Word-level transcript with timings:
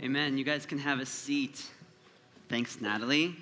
Amen. 0.00 0.38
You 0.38 0.44
guys 0.44 0.64
can 0.64 0.78
have 0.78 1.00
a 1.00 1.06
seat. 1.06 1.60
Thanks, 2.48 2.80
Natalie. 2.80 3.34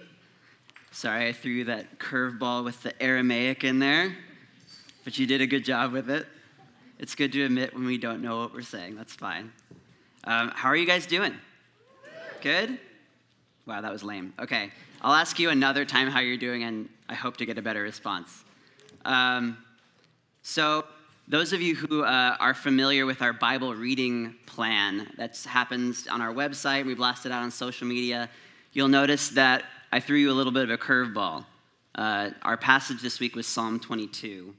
Sorry 0.90 1.29
I 1.29 1.32
threw 1.32 1.64
that 1.64 1.98
curveball 1.98 2.64
with 2.64 2.82
the 2.82 3.03
Aramaic 3.03 3.62
in 3.62 3.79
there, 3.79 4.17
but 5.04 5.19
you 5.19 5.27
did 5.27 5.42
a 5.42 5.46
good 5.46 5.66
job 5.66 5.92
with 5.92 6.08
it. 6.08 6.27
It's 6.98 7.14
good 7.14 7.30
to 7.32 7.45
admit 7.45 7.74
when 7.74 7.84
we 7.84 7.98
don't 7.98 8.22
know 8.22 8.38
what 8.38 8.54
we're 8.54 8.62
saying. 8.62 8.96
That's 8.96 9.14
fine. 9.14 9.53
Um, 10.24 10.51
how 10.54 10.71
are 10.71 10.77
you 10.77 10.87
guys 10.87 11.04
doing? 11.04 11.35
Good? 12.40 12.79
Wow, 13.67 13.83
that 13.83 13.93
was 13.93 14.03
lame. 14.03 14.33
Okay, 14.41 14.71
I'll 15.03 15.15
ask 15.15 15.38
you 15.38 15.51
another 15.51 15.85
time 15.85 16.09
how 16.09 16.20
you're 16.20 16.38
doing, 16.38 16.62
and 16.62 16.88
I 17.07 17.15
hope 17.15 17.37
to 17.37 17.45
get 17.45 17.59
a 17.59 17.62
better 17.62 17.83
response. 17.83 18.45
Um, 19.05 19.59
so, 20.41 20.87
those 21.29 21.52
of 21.52 21.61
you 21.61 21.74
who 21.74 22.05
uh, 22.05 22.37
are 22.38 22.55
familiar 22.55 23.05
with 23.05 23.20
our 23.20 23.33
Bible 23.33 23.74
reading 23.74 24.37
plan 24.47 25.11
that 25.16 25.37
happens 25.42 26.06
on 26.06 26.20
our 26.20 26.33
website, 26.33 26.87
we 26.87 26.95
blast 26.95 27.27
it 27.27 27.33
out 27.33 27.42
on 27.42 27.50
social 27.50 27.87
media, 27.87 28.30
you'll 28.73 28.87
notice 28.87 29.30
that 29.30 29.64
I 29.91 29.98
threw 29.98 30.19
you 30.19 30.30
a 30.30 30.34
little 30.34 30.52
bit 30.52 30.62
of 30.62 30.70
a 30.70 30.78
curveball. 30.78 31.45
Uh, 31.97 32.30
our 32.42 32.56
passage 32.56 33.02
this 33.02 33.19
week 33.19 33.34
was 33.34 33.47
Psalm 33.47 33.80
22, 33.80 34.55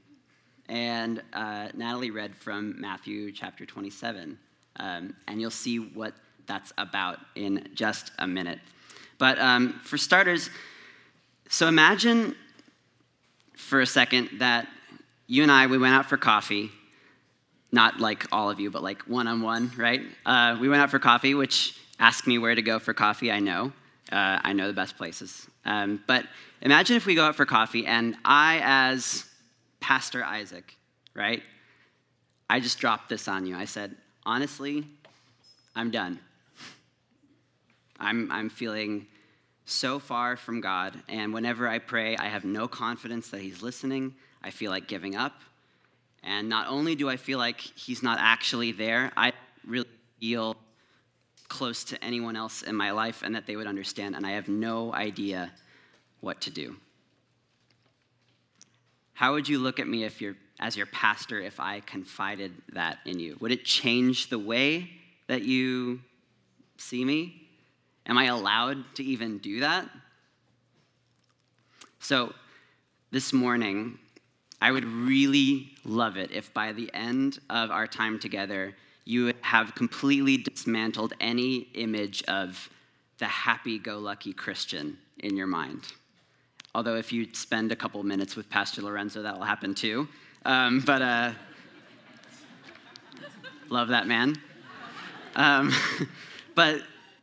and 0.68 1.22
uh, 1.32 1.68
Natalie 1.74 2.10
read 2.10 2.36
from 2.36 2.78
Matthew 2.78 3.32
chapter 3.32 3.64
27. 3.64 4.38
Um, 4.76 5.16
and 5.26 5.40
you'll 5.40 5.50
see 5.50 5.78
what 5.78 6.12
that's 6.46 6.72
about 6.76 7.18
in 7.34 7.68
just 7.74 8.12
a 8.18 8.26
minute. 8.26 8.58
But 9.16 9.38
um, 9.38 9.80
for 9.84 9.96
starters, 9.96 10.50
so 11.48 11.66
imagine 11.66 12.36
for 13.56 13.80
a 13.80 13.86
second 13.86 14.28
that 14.38 14.68
you 15.28 15.42
and 15.42 15.52
I, 15.52 15.66
we 15.66 15.78
went 15.78 15.94
out 15.94 16.06
for 16.06 16.16
coffee. 16.16 16.70
Not 17.70 18.00
like 18.00 18.26
all 18.32 18.50
of 18.50 18.58
you, 18.58 18.70
but 18.70 18.82
like 18.82 19.02
one 19.02 19.28
on 19.28 19.42
one, 19.42 19.70
right? 19.76 20.00
Uh, 20.24 20.56
we 20.58 20.70
went 20.70 20.80
out 20.80 20.90
for 20.90 20.98
coffee, 20.98 21.34
which 21.34 21.78
ask 22.00 22.26
me 22.26 22.38
where 22.38 22.54
to 22.54 22.62
go 22.62 22.78
for 22.78 22.94
coffee, 22.94 23.30
I 23.30 23.40
know. 23.40 23.72
Uh, 24.10 24.38
I 24.42 24.54
know 24.54 24.66
the 24.66 24.72
best 24.72 24.96
places. 24.96 25.46
Um, 25.66 26.02
but 26.06 26.24
imagine 26.62 26.96
if 26.96 27.04
we 27.04 27.14
go 27.14 27.26
out 27.26 27.36
for 27.36 27.44
coffee 27.44 27.86
and 27.86 28.16
I, 28.24 28.62
as 28.64 29.26
Pastor 29.80 30.24
Isaac, 30.24 30.74
right? 31.14 31.42
I 32.48 32.60
just 32.60 32.78
dropped 32.78 33.10
this 33.10 33.28
on 33.28 33.44
you. 33.44 33.54
I 33.54 33.66
said, 33.66 33.94
honestly, 34.24 34.86
I'm 35.76 35.90
done. 35.90 36.20
I'm, 38.00 38.32
I'm 38.32 38.48
feeling 38.48 39.06
so 39.66 39.98
far 39.98 40.38
from 40.38 40.62
God, 40.62 40.94
and 41.10 41.34
whenever 41.34 41.68
I 41.68 41.78
pray, 41.78 42.16
I 42.16 42.28
have 42.28 42.46
no 42.46 42.66
confidence 42.66 43.28
that 43.28 43.42
He's 43.42 43.60
listening. 43.60 44.14
I 44.42 44.50
feel 44.50 44.70
like 44.70 44.88
giving 44.88 45.16
up. 45.16 45.40
And 46.22 46.48
not 46.48 46.68
only 46.68 46.94
do 46.94 47.08
I 47.08 47.16
feel 47.16 47.38
like 47.38 47.60
He's 47.60 48.02
not 48.02 48.18
actually 48.20 48.72
there, 48.72 49.12
I 49.16 49.32
really 49.66 49.88
feel 50.20 50.56
close 51.48 51.84
to 51.84 52.04
anyone 52.04 52.36
else 52.36 52.62
in 52.62 52.74
my 52.74 52.90
life 52.90 53.22
and 53.22 53.34
that 53.34 53.46
they 53.46 53.56
would 53.56 53.66
understand, 53.66 54.14
and 54.14 54.26
I 54.26 54.32
have 54.32 54.48
no 54.48 54.92
idea 54.92 55.50
what 56.20 56.40
to 56.42 56.50
do. 56.50 56.76
How 59.14 59.32
would 59.32 59.48
you 59.48 59.58
look 59.58 59.80
at 59.80 59.88
me 59.88 60.04
if 60.04 60.20
you're, 60.20 60.36
as 60.60 60.76
your 60.76 60.86
pastor 60.86 61.40
if 61.40 61.58
I 61.58 61.80
confided 61.80 62.52
that 62.72 62.98
in 63.04 63.18
you? 63.18 63.36
Would 63.40 63.50
it 63.50 63.64
change 63.64 64.28
the 64.28 64.38
way 64.38 64.90
that 65.26 65.42
you 65.42 66.00
see 66.76 67.04
me? 67.04 67.48
Am 68.06 68.16
I 68.16 68.26
allowed 68.26 68.84
to 68.94 69.04
even 69.04 69.38
do 69.38 69.60
that? 69.60 69.88
So, 71.98 72.32
this 73.10 73.32
morning, 73.32 73.98
I 74.60 74.72
would 74.72 74.84
really 74.84 75.70
love 75.84 76.16
it 76.16 76.32
if 76.32 76.52
by 76.52 76.72
the 76.72 76.90
end 76.92 77.38
of 77.48 77.70
our 77.70 77.86
time 77.86 78.18
together, 78.18 78.74
you 79.04 79.32
have 79.40 79.74
completely 79.74 80.36
dismantled 80.36 81.14
any 81.20 81.68
image 81.74 82.22
of 82.24 82.68
the 83.18 83.26
happy 83.26 83.78
go 83.78 83.98
lucky 83.98 84.32
Christian 84.32 84.98
in 85.20 85.36
your 85.36 85.46
mind. 85.46 85.84
Although, 86.74 86.96
if 86.96 87.12
you 87.12 87.26
spend 87.32 87.72
a 87.72 87.76
couple 87.76 88.02
minutes 88.02 88.36
with 88.36 88.50
Pastor 88.50 88.82
Lorenzo, 88.82 89.22
that 89.22 89.36
will 89.36 89.44
happen 89.44 89.74
too. 89.74 90.08
Um, 90.44 90.80
but 90.84 91.02
uh, 91.02 91.32
love 93.68 93.88
that 93.88 94.06
man. 94.06 94.36
Um, 95.36 95.72
but 96.54 96.82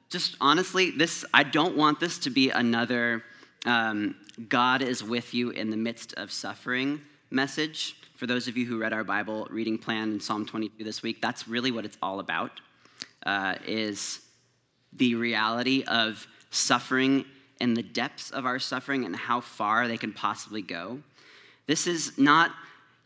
just 0.10 0.38
honestly, 0.40 0.92
this 0.92 1.26
I 1.34 1.44
don't 1.44 1.76
want 1.76 2.00
this 2.00 2.18
to 2.20 2.30
be 2.30 2.50
another 2.50 3.24
um, 3.66 4.16
God 4.50 4.82
is 4.82 5.04
with 5.04 5.34
you 5.34 5.50
in 5.50 5.70
the 5.70 5.78
midst 5.78 6.14
of 6.14 6.32
suffering 6.32 7.02
message. 7.30 7.96
For 8.16 8.28
those 8.28 8.48
of 8.48 8.58
you 8.58 8.66
who 8.66 8.80
read 8.80 8.94
our 8.94 9.04
Bible 9.04 9.48
reading 9.50 9.78
plan 9.78 10.14
in 10.14 10.20
Psalm 10.20 10.46
22 10.46 10.84
this 10.84 11.04
week, 11.04 11.22
that's 11.22 11.48
really 11.48 11.72
what 11.72 11.86
it's 11.86 11.98
all 12.02 12.20
about. 12.20 12.52
Uh, 13.26 13.56
is 13.66 14.22
the 14.94 15.16
reality 15.16 15.84
of 15.88 16.28
suffering 16.52 17.26
and 17.60 17.76
the 17.76 17.84
depths 17.84 18.32
of 18.32 18.46
our 18.46 18.60
suffering 18.60 19.06
and 19.06 19.16
how 19.16 19.42
far 19.42 19.88
they 19.88 19.98
can 19.98 20.14
possibly 20.14 20.62
go. 20.62 21.00
This 21.68 21.88
is 21.88 22.18
not, 22.18 22.52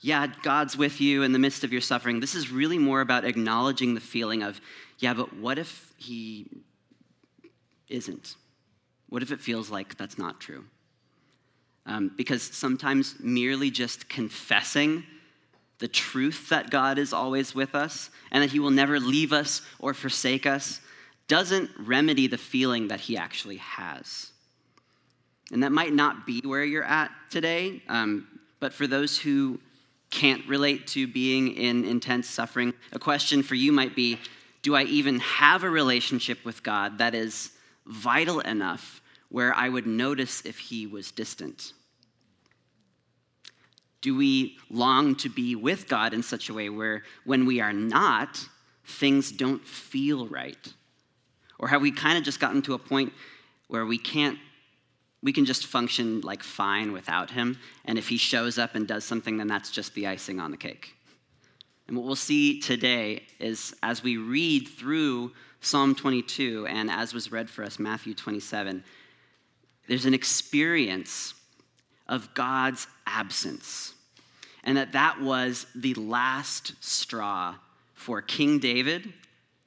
yeah, 0.02 0.28
God's 0.44 0.78
with 0.78 1.00
you 1.00 1.24
in 1.24 1.31
the 1.31 1.40
midst 1.40 1.63
of 1.63 1.72
your 1.72 1.81
suffering. 1.81 2.19
This 2.19 2.35
is 2.35 2.52
really 2.52 2.78
more 2.78 3.02
about 3.02 3.25
acknowledging 3.25 3.96
the 3.96 4.02
feeling 4.02 4.44
of, 4.44 4.59
yeah, 5.00 5.13
but 5.13 5.35
what 5.35 5.58
if 5.58 5.94
He 5.97 6.47
isn't? 7.88 8.35
What 9.08 9.24
if 9.24 9.31
it 9.31 9.40
feels 9.40 9.69
like 9.69 9.97
that's 9.97 10.18
not 10.18 10.40
true? 10.40 10.66
Um, 11.85 12.12
because 12.16 12.44
sometimes 12.44 13.16
merely 13.19 13.72
just 13.72 14.09
confessing 14.09 15.03
the 15.79 15.88
truth 15.88 16.50
that 16.50 16.69
God 16.69 16.97
is 17.00 17.13
always 17.13 17.56
with 17.56 17.73
us 17.73 18.12
and 18.31 18.44
that 18.44 18.51
He 18.51 18.59
will 18.59 18.69
never 18.69 19.00
leave 19.00 19.34
us 19.34 19.62
or 19.79 19.94
forsake 19.94 20.45
us 20.45 20.81
doesn't 21.28 21.69
remedy 21.79 22.28
the 22.28 22.38
feeling 22.38 22.90
that 22.90 23.00
He 23.00 23.17
actually 23.17 23.57
has. 23.57 24.31
And 25.51 25.63
that 25.63 25.72
might 25.72 25.94
not 25.94 26.25
be 26.25 26.41
where 26.41 26.63
you're 26.63 26.84
at 26.84 27.12
today, 27.29 27.81
um, 27.88 28.28
but 28.59 28.73
for 28.73 28.85
those 28.85 29.17
who 29.17 29.59
can't 30.11 30.46
relate 30.47 30.88
to 30.88 31.07
being 31.07 31.56
in 31.56 31.85
intense 31.85 32.28
suffering, 32.28 32.73
a 32.91 33.00
question 33.00 33.41
for 33.44 33.56
you 33.56 33.72
might 33.72 33.96
be 33.96 34.19
Do 34.61 34.75
I 34.75 34.84
even 34.84 35.19
have 35.19 35.63
a 35.63 35.69
relationship 35.69 36.44
with 36.44 36.61
God 36.61 36.97
that 36.97 37.16
is 37.16 37.51
vital 37.85 38.41
enough 38.41 38.99
where 39.29 39.53
I 39.53 39.69
would 39.69 39.88
notice 39.88 40.41
if 40.45 40.57
He 40.57 40.88
was 40.88 41.12
distant? 41.12 41.73
Do 44.01 44.16
we 44.16 44.57
long 44.69 45.16
to 45.17 45.29
be 45.29 45.56
with 45.56 45.88
God 45.88 46.13
in 46.13 46.23
such 46.23 46.50
a 46.50 46.53
way 46.53 46.69
where 46.69 47.03
when 47.25 47.45
we 47.45 47.59
are 47.59 47.73
not, 47.73 48.47
things 48.85 49.31
don't 49.31 49.66
feel 49.66 50.28
right? 50.28 50.73
Or 51.59 51.67
have 51.67 51.81
we 51.81 51.91
kind 51.91 52.17
of 52.17 52.23
just 52.23 52.40
gotten 52.40 52.62
to 52.63 52.73
a 52.73 52.79
point 52.79 53.12
where 53.67 53.85
we 53.85 53.97
can't 53.97 54.40
we 55.22 55.34
can 55.34 55.46
just 55.46 55.66
function 55.66 56.22
like 56.22 56.44
fine 56.44 56.94
without 56.94 57.31
him. 57.31 57.57
And 57.85 57.97
if 57.97 58.07
he 58.07 58.17
shows 58.17 58.57
up 58.57 58.75
and 58.75 58.88
does 58.88 59.03
something, 59.03 59.38
then 59.38 59.47
that's 59.47 59.69
just 59.69 59.94
the 59.94 60.07
icing 60.07 60.40
on 60.40 60.51
the 60.51 60.57
cake. 60.57 60.96
And 61.88 61.97
what 61.97 62.06
we'll 62.06 62.16
see 62.16 62.61
today 62.61 63.23
is 63.40 63.75
as 63.84 64.03
we 64.03 64.17
read 64.17 64.67
through 64.67 65.34
Psalm 65.59 65.94
22 65.94 66.67
and 66.67 66.90
as 66.90 67.13
was 67.13 67.31
read 67.31 67.50
for 67.50 67.63
us, 67.63 67.79
Matthew 67.79 68.13
27, 68.13 68.84
there's 69.90 70.06
an 70.06 70.14
experience 70.14 71.34
of 72.08 72.34
God's 72.34 72.88
absence. 73.06 73.94
And 74.64 74.78
that 74.78 74.94
that 74.94 75.22
was 75.22 75.66
the 75.76 75.94
last 75.96 76.74
straw 76.80 77.56
for 77.94 78.22
King 78.22 78.60
David, 78.60 79.14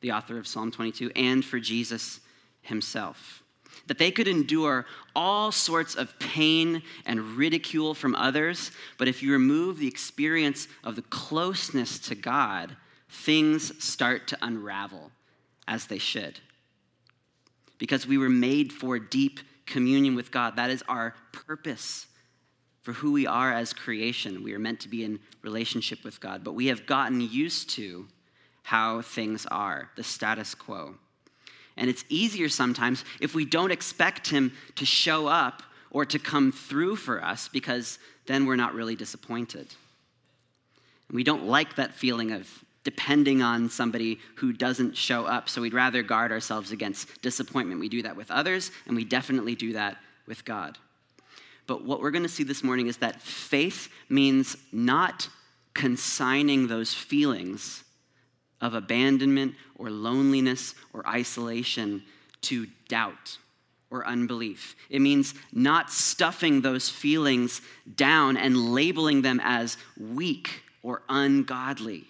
the 0.01 0.13
author 0.13 0.39
of 0.39 0.47
Psalm 0.47 0.71
22, 0.71 1.13
and 1.15 1.45
for 1.45 1.61
Jesus 1.61 2.21
himself 2.63 3.43
that 3.87 3.99
they 3.99 4.11
could 4.11 4.29
endure 4.29 4.87
all 5.15 5.53
sorts 5.53 5.95
of 5.95 6.19
pain 6.19 6.83
and 7.05 7.21
ridicule 7.37 7.95
from 7.95 8.15
others, 8.15 8.71
but 8.99 9.09
if 9.09 9.23
you 9.23 9.33
remove 9.33 9.79
the 9.79 9.89
experience 9.89 10.69
of 10.85 10.97
the 10.97 11.03
closeness 11.03 11.99
to 11.99 12.15
God, 12.15 12.77
things 13.09 13.73
start 13.83 14.29
to 14.29 14.39
unravel 14.43 15.11
as 15.67 15.87
they 15.87 15.99
should. 15.99 16.41
Because 17.79 18.07
we 18.07 18.19
were 18.19 18.29
made 18.29 18.73
for 18.73 18.99
deep 18.99 19.41
communion 19.67 20.15
with 20.15 20.31
God. 20.31 20.57
That 20.57 20.71
is 20.71 20.83
our 20.89 21.15
purpose 21.33 22.07
for 22.83 22.93
who 22.93 23.13
we 23.13 23.27
are 23.27 23.53
as 23.53 23.73
creation. 23.73 24.43
We 24.43 24.55
are 24.55 24.59
meant 24.59 24.81
to 24.81 24.89
be 24.89 25.05
in 25.05 25.21
relationship 25.43 26.05
with 26.05 26.21
God, 26.21 26.43
but 26.45 26.53
we 26.53 26.67
have 26.67 26.87
gotten 26.87 27.21
used 27.21 27.71
to 27.71 28.07
how 28.65 29.03
things 29.03 29.47
are, 29.47 29.91
the 29.97 30.03
status 30.05 30.55
quo. 30.55 30.95
And 31.77 31.89
it's 31.89 32.05
easier 32.09 32.49
sometimes 32.49 33.05
if 33.21 33.35
we 33.35 33.45
don't 33.45 33.71
expect 33.71 34.29
Him 34.29 34.53
to 34.77 34.85
show 34.85 35.27
up 35.27 35.63
or 35.91 36.05
to 36.07 36.19
come 36.19 36.53
through 36.53 36.97
for 36.97 37.23
us 37.23 37.49
because 37.49 37.99
then 38.27 38.47
we're 38.47 38.57
not 38.57 38.75
really 38.75 38.97
disappointed. 38.97 39.69
And 41.09 41.17
we 41.17 41.25
don't 41.25 41.47
like 41.47 41.77
that 41.77 41.95
feeling 41.95 42.33
of 42.33 42.65
depending 42.85 43.43
on 43.43 43.69
somebody 43.69 44.19
who 44.37 44.53
doesn't 44.53 44.97
show 44.97 45.25
up, 45.25 45.49
so 45.49 45.63
we'd 45.63 45.75
rather 45.75 46.03
guard 46.03 46.33
ourselves 46.33 46.73
against 46.73 47.23
disappointment. 47.23 47.81
We 47.81 47.89
do 47.89 48.03
that 48.03 48.17
with 48.17 48.31
others, 48.31 48.71
and 48.87 48.97
we 48.97 49.05
definitely 49.05 49.55
do 49.55 49.75
that 49.75 49.99
with 50.27 50.45
God. 50.45 50.79
But 51.67 51.85
what 51.85 52.01
we're 52.01 52.11
going 52.11 52.25
to 52.25 52.29
see 52.29 52.43
this 52.43 52.65
morning 52.65 52.89
is 52.89 52.97
that 52.99 53.23
faith 53.23 53.89
means 54.09 54.57
not 54.73 55.29
consigning 55.75 56.67
those 56.67 56.93
feelings 56.93 57.85
of 58.61 58.75
abandonment 58.75 59.55
or 59.77 59.91
loneliness 59.91 60.75
or 60.93 61.07
isolation 61.07 62.03
to 62.43 62.67
doubt 62.89 63.39
or 63.91 64.07
unbelief. 64.07 64.75
It 64.91 65.01
means 65.01 65.35
not 65.53 65.91
stuffing 65.91 66.63
those 66.63 66.89
feelings 66.89 67.61
down 67.97 68.37
and 68.37 68.73
labeling 68.73 69.23
them 69.23 69.41
as 69.43 69.77
weak 69.99 70.63
or 70.83 71.03
ungodly. 71.09 72.07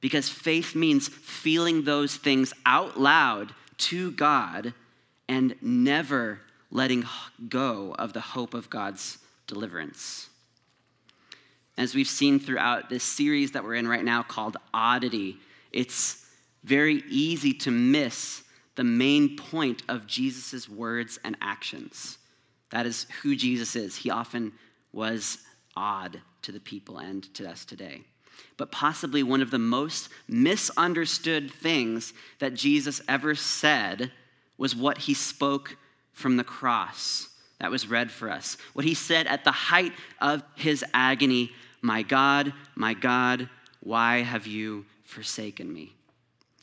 Because 0.00 0.28
faith 0.28 0.74
means 0.74 1.08
feeling 1.08 1.84
those 1.84 2.16
things 2.16 2.52
out 2.64 2.98
loud 2.98 3.52
to 3.78 4.10
God 4.12 4.74
and 5.28 5.54
never 5.60 6.40
letting 6.70 7.04
go 7.48 7.94
of 7.98 8.12
the 8.12 8.20
hope 8.20 8.54
of 8.54 8.70
God's 8.70 9.18
deliverance. 9.46 10.28
As 11.78 11.94
we've 11.94 12.08
seen 12.08 12.40
throughout 12.40 12.88
this 12.88 13.04
series 13.04 13.52
that 13.52 13.64
we're 13.64 13.74
in 13.74 13.88
right 13.88 14.04
now 14.04 14.22
called 14.22 14.56
Oddity, 14.72 15.38
it's 15.72 16.24
very 16.64 17.02
easy 17.08 17.52
to 17.52 17.70
miss 17.70 18.42
the 18.76 18.84
main 18.84 19.36
point 19.36 19.82
of 19.88 20.06
Jesus' 20.06 20.68
words 20.68 21.18
and 21.24 21.36
actions. 21.40 22.18
That 22.70 22.86
is 22.86 23.06
who 23.22 23.36
Jesus 23.36 23.76
is. 23.76 23.96
He 23.96 24.10
often 24.10 24.52
was 24.92 25.38
odd 25.76 26.20
to 26.42 26.52
the 26.52 26.60
people 26.60 26.98
and 26.98 27.22
to 27.34 27.48
us 27.48 27.64
today. 27.64 28.02
But 28.56 28.72
possibly 28.72 29.22
one 29.22 29.42
of 29.42 29.50
the 29.50 29.58
most 29.58 30.08
misunderstood 30.28 31.50
things 31.50 32.12
that 32.38 32.54
Jesus 32.54 33.00
ever 33.08 33.34
said 33.34 34.12
was 34.58 34.74
what 34.74 34.98
he 34.98 35.14
spoke 35.14 35.76
from 36.12 36.36
the 36.36 36.44
cross 36.44 37.28
that 37.60 37.70
was 37.70 37.88
read 37.88 38.10
for 38.10 38.30
us. 38.30 38.56
What 38.72 38.84
he 38.84 38.94
said 38.94 39.26
at 39.26 39.44
the 39.44 39.52
height 39.52 39.92
of 40.20 40.42
his 40.54 40.84
agony 40.94 41.50
My 41.82 42.02
God, 42.02 42.52
my 42.74 42.94
God, 42.94 43.48
why 43.80 44.22
have 44.22 44.46
you 44.46 44.86
forsaken 45.04 45.72
me? 45.72 45.92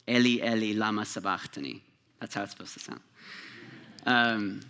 Eli, 0.08 0.44
Eli, 0.44 0.76
lama 0.76 1.04
sabachthani. 1.04 1.82
That's 2.20 2.34
how 2.34 2.42
it's 2.42 2.52
supposed 2.52 2.74
to 2.74 2.80
sound. 2.80 3.00
Um, 4.06 4.60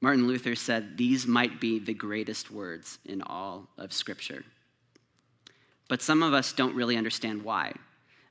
Martin 0.00 0.26
Luther 0.26 0.54
said 0.54 0.96
these 0.96 1.26
might 1.26 1.60
be 1.60 1.78
the 1.78 1.92
greatest 1.92 2.50
words 2.50 2.98
in 3.04 3.20
all 3.22 3.68
of 3.76 3.92
Scripture. 3.92 4.44
But 5.90 6.02
some 6.02 6.22
of 6.22 6.32
us 6.32 6.52
don't 6.52 6.76
really 6.76 6.96
understand 6.96 7.42
why. 7.42 7.72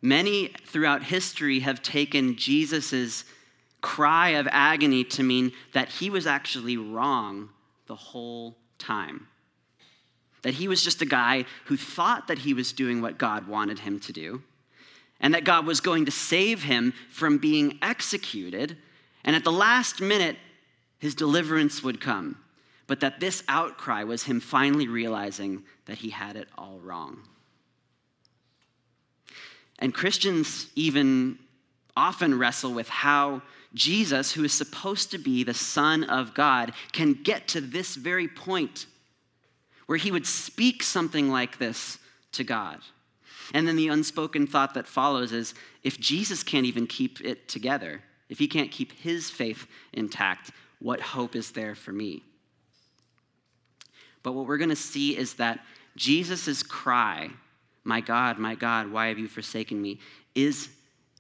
Many 0.02 0.54
throughout 0.66 1.04
history 1.04 1.60
have 1.60 1.82
taken 1.82 2.38
Jesus' 2.38 3.26
cry 3.82 4.30
of 4.30 4.48
agony 4.50 5.04
to 5.04 5.24
mean 5.24 5.52
that 5.74 5.90
he 5.90 6.10
was 6.10 6.26
actually 6.26 6.78
wrong 6.78 7.50
the 7.88 7.98
whole 7.98 8.56
time. 8.78 9.28
That 10.44 10.54
he 10.54 10.70
was 10.70 10.82
just 10.82 11.02
a 11.02 11.06
guy 11.06 11.44
who 11.66 11.76
thought 11.76 12.30
that 12.30 12.40
he 12.40 12.54
was 12.54 12.72
doing 12.72 13.02
what 13.02 13.18
God 13.18 13.46
wanted 13.46 13.80
him 13.80 14.00
to 14.00 14.14
do, 14.14 14.42
and 15.20 15.34
that 15.34 15.44
God 15.44 15.66
was 15.66 15.82
going 15.82 16.06
to 16.06 16.12
save 16.12 16.64
him 16.64 16.94
from 17.10 17.40
being 17.40 17.78
executed, 17.82 18.78
and 19.26 19.36
at 19.36 19.44
the 19.44 19.52
last 19.52 20.00
minute, 20.00 20.38
his 20.98 21.14
deliverance 21.14 21.84
would 21.84 22.00
come. 22.00 22.38
But 22.88 23.02
that 23.02 23.20
this 23.20 23.44
outcry 23.50 24.06
was 24.06 24.24
him 24.24 24.40
finally 24.40 24.88
realizing 24.88 25.64
that 25.88 25.98
he 25.98 26.12
had 26.12 26.38
it 26.38 26.48
all 26.58 26.80
wrong. 26.80 27.24
And 29.80 29.94
Christians 29.94 30.68
even 30.76 31.40
often 31.96 32.38
wrestle 32.38 32.74
with 32.74 32.90
how 32.90 33.42
Jesus, 33.74 34.32
who 34.34 34.44
is 34.44 34.54
supposed 34.54 35.12
to 35.12 35.18
be 35.18 35.44
the 35.44 35.54
Son 35.54 36.04
of 36.04 36.34
God, 36.34 36.74
can 36.92 37.14
get 37.14 37.48
to 37.50 37.62
this 37.62 37.96
very 37.96 38.28
point 38.28 38.86
where 39.86 39.98
he 39.98 40.12
would 40.12 40.26
speak 40.26 40.84
something 40.84 41.30
like 41.30 41.58
this 41.58 41.98
to 42.34 42.44
God. 42.44 42.80
And 43.54 43.68
then 43.68 43.76
the 43.76 43.88
unspoken 43.88 44.48
thought 44.48 44.76
that 44.76 44.88
follows 44.88 45.32
is 45.32 45.56
if 45.84 46.00
Jesus 46.00 46.44
can't 46.44 46.66
even 46.66 46.86
keep 46.86 47.22
it 47.22 47.48
together, 47.48 48.04
if 48.30 48.38
he 48.38 48.48
can't 48.48 48.72
keep 48.72 48.92
his 48.92 49.30
faith 49.30 49.66
intact, 49.92 50.52
what 50.80 51.02
hope 51.02 51.36
is 51.36 51.52
there 51.52 51.76
for 51.76 51.92
me? 51.92 52.24
But 54.22 54.34
what 54.34 54.46
we're 54.46 54.58
going 54.58 54.70
to 54.70 54.76
see 54.76 55.18
is 55.18 55.36
that 55.36 55.60
Jesus' 55.96 56.62
cry, 56.62 57.32
My 57.84 58.02
God, 58.02 58.38
my 58.38 58.56
God, 58.56 58.92
why 58.92 59.08
have 59.08 59.20
you 59.20 59.28
forsaken 59.28 59.82
me, 59.82 60.00
is 60.36 60.70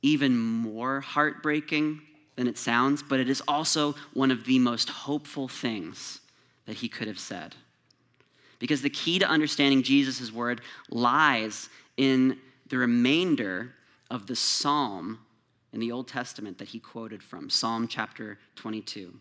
even 0.01 0.37
more 0.37 1.01
heartbreaking 1.01 2.01
than 2.35 2.47
it 2.47 2.57
sounds, 2.57 3.03
but 3.03 3.19
it 3.19 3.29
is 3.29 3.41
also 3.47 3.95
one 4.13 4.31
of 4.31 4.45
the 4.45 4.59
most 4.59 4.89
hopeful 4.89 5.47
things 5.47 6.21
that 6.65 6.77
he 6.77 6.87
could 6.87 7.07
have 7.07 7.19
said. 7.19 7.55
Because 8.59 8.81
the 8.81 8.89
key 8.89 9.19
to 9.19 9.27
understanding 9.27 9.83
Jesus' 9.83 10.31
word 10.31 10.61
lies 10.89 11.69
in 11.97 12.37
the 12.67 12.77
remainder 12.77 13.73
of 14.11 14.27
the 14.27 14.35
psalm 14.35 15.19
in 15.73 15.79
the 15.79 15.91
Old 15.91 16.07
Testament 16.07 16.57
that 16.57 16.69
he 16.69 16.79
quoted 16.79 17.21
from, 17.21 17.49
Psalm 17.49 17.87
chapter 17.87 18.39
22. 18.55 19.13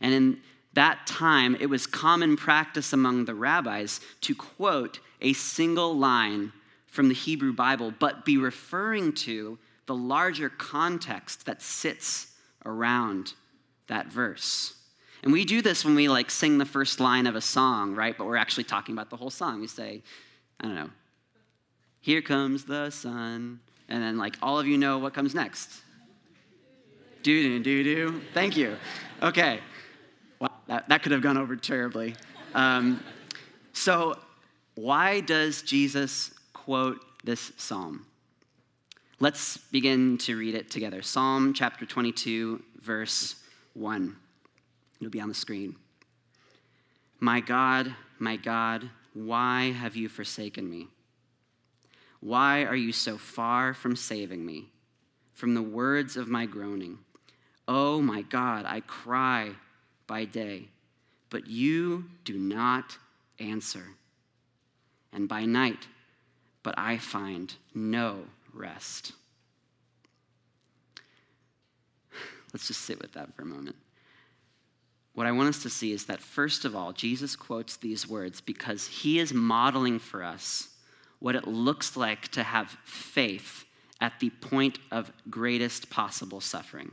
And 0.00 0.14
in 0.14 0.40
that 0.74 1.06
time, 1.06 1.56
it 1.58 1.66
was 1.66 1.86
common 1.86 2.36
practice 2.36 2.92
among 2.92 3.24
the 3.24 3.34
rabbis 3.34 4.00
to 4.22 4.34
quote 4.34 5.00
a 5.20 5.32
single 5.32 5.96
line 5.96 6.52
from 6.98 7.06
the 7.06 7.14
Hebrew 7.14 7.52
Bible, 7.52 7.94
but 7.96 8.24
be 8.24 8.38
referring 8.38 9.12
to 9.12 9.56
the 9.86 9.94
larger 9.94 10.48
context 10.48 11.46
that 11.46 11.62
sits 11.62 12.32
around 12.66 13.34
that 13.86 14.08
verse. 14.08 14.74
And 15.22 15.32
we 15.32 15.44
do 15.44 15.62
this 15.62 15.84
when 15.84 15.94
we 15.94 16.08
like 16.08 16.28
sing 16.28 16.58
the 16.58 16.66
first 16.66 16.98
line 16.98 17.28
of 17.28 17.36
a 17.36 17.40
song, 17.40 17.94
right? 17.94 18.18
But 18.18 18.26
we're 18.26 18.34
actually 18.34 18.64
talking 18.64 18.96
about 18.96 19.10
the 19.10 19.16
whole 19.16 19.30
song. 19.30 19.60
We 19.60 19.68
say, 19.68 20.02
I 20.58 20.64
don't 20.64 20.74
know, 20.74 20.90
here 22.00 22.20
comes 22.20 22.64
the 22.64 22.90
sun. 22.90 23.60
And 23.88 24.02
then 24.02 24.18
like 24.18 24.34
all 24.42 24.58
of 24.58 24.66
you 24.66 24.76
know 24.76 24.98
what 24.98 25.14
comes 25.14 25.36
next. 25.36 25.70
Do 27.22 27.60
do 27.60 27.62
do 27.62 27.84
do. 27.84 28.22
Thank 28.34 28.56
you. 28.56 28.74
Okay. 29.22 29.60
Well, 30.40 30.50
that, 30.66 30.88
that 30.88 31.04
could 31.04 31.12
have 31.12 31.22
gone 31.22 31.36
over 31.36 31.54
terribly. 31.54 32.16
Um, 32.56 33.04
so, 33.72 34.18
why 34.74 35.20
does 35.20 35.62
Jesus 35.62 36.34
quote 36.68 37.02
this 37.24 37.50
psalm? 37.56 38.04
Let's 39.20 39.56
begin 39.56 40.18
to 40.18 40.36
read 40.36 40.54
it 40.54 40.70
together. 40.70 41.00
Psalm 41.00 41.54
chapter 41.54 41.86
22, 41.86 42.62
verse 42.82 43.36
1. 43.72 44.14
It'll 45.00 45.10
be 45.10 45.18
on 45.18 45.30
the 45.30 45.34
screen. 45.34 45.76
My 47.20 47.40
God, 47.40 47.94
my 48.18 48.36
God, 48.36 48.90
why 49.14 49.72
have 49.72 49.96
you 49.96 50.10
forsaken 50.10 50.68
me? 50.68 50.88
Why 52.20 52.64
are 52.64 52.76
you 52.76 52.92
so 52.92 53.16
far 53.16 53.72
from 53.72 53.96
saving 53.96 54.44
me, 54.44 54.66
from 55.32 55.54
the 55.54 55.62
words 55.62 56.18
of 56.18 56.28
my 56.28 56.44
groaning? 56.44 56.98
Oh 57.66 58.02
my 58.02 58.20
God, 58.20 58.66
I 58.66 58.80
cry 58.80 59.52
by 60.06 60.26
day, 60.26 60.68
but 61.30 61.46
you 61.46 62.04
do 62.26 62.36
not 62.36 62.98
answer, 63.40 63.84
and 65.14 65.26
by 65.30 65.46
night, 65.46 65.86
but 66.68 66.78
I 66.78 66.98
find 66.98 67.54
no 67.74 68.24
rest. 68.52 69.12
Let's 72.52 72.68
just 72.68 72.82
sit 72.82 73.00
with 73.00 73.12
that 73.12 73.32
for 73.32 73.40
a 73.40 73.46
moment 73.46 73.76
what 75.14 75.26
I 75.26 75.32
want 75.32 75.48
us 75.48 75.62
to 75.62 75.70
see 75.70 75.92
is 75.92 76.04
that, 76.04 76.20
first 76.20 76.66
of 76.66 76.76
all, 76.76 76.92
Jesus 76.92 77.36
quotes 77.36 77.76
these 77.76 78.06
words 78.06 78.42
because 78.42 78.86
he 78.86 79.18
is 79.18 79.32
modeling 79.32 79.98
for 79.98 80.22
us 80.22 80.68
what 81.20 81.34
it 81.34 81.48
looks 81.48 81.96
like 81.96 82.28
to 82.28 82.42
have 82.42 82.76
faith 82.84 83.64
at 84.00 84.12
the 84.20 84.30
point 84.30 84.78
of 84.92 85.10
greatest 85.28 85.88
possible 85.88 86.40
suffering. 86.40 86.92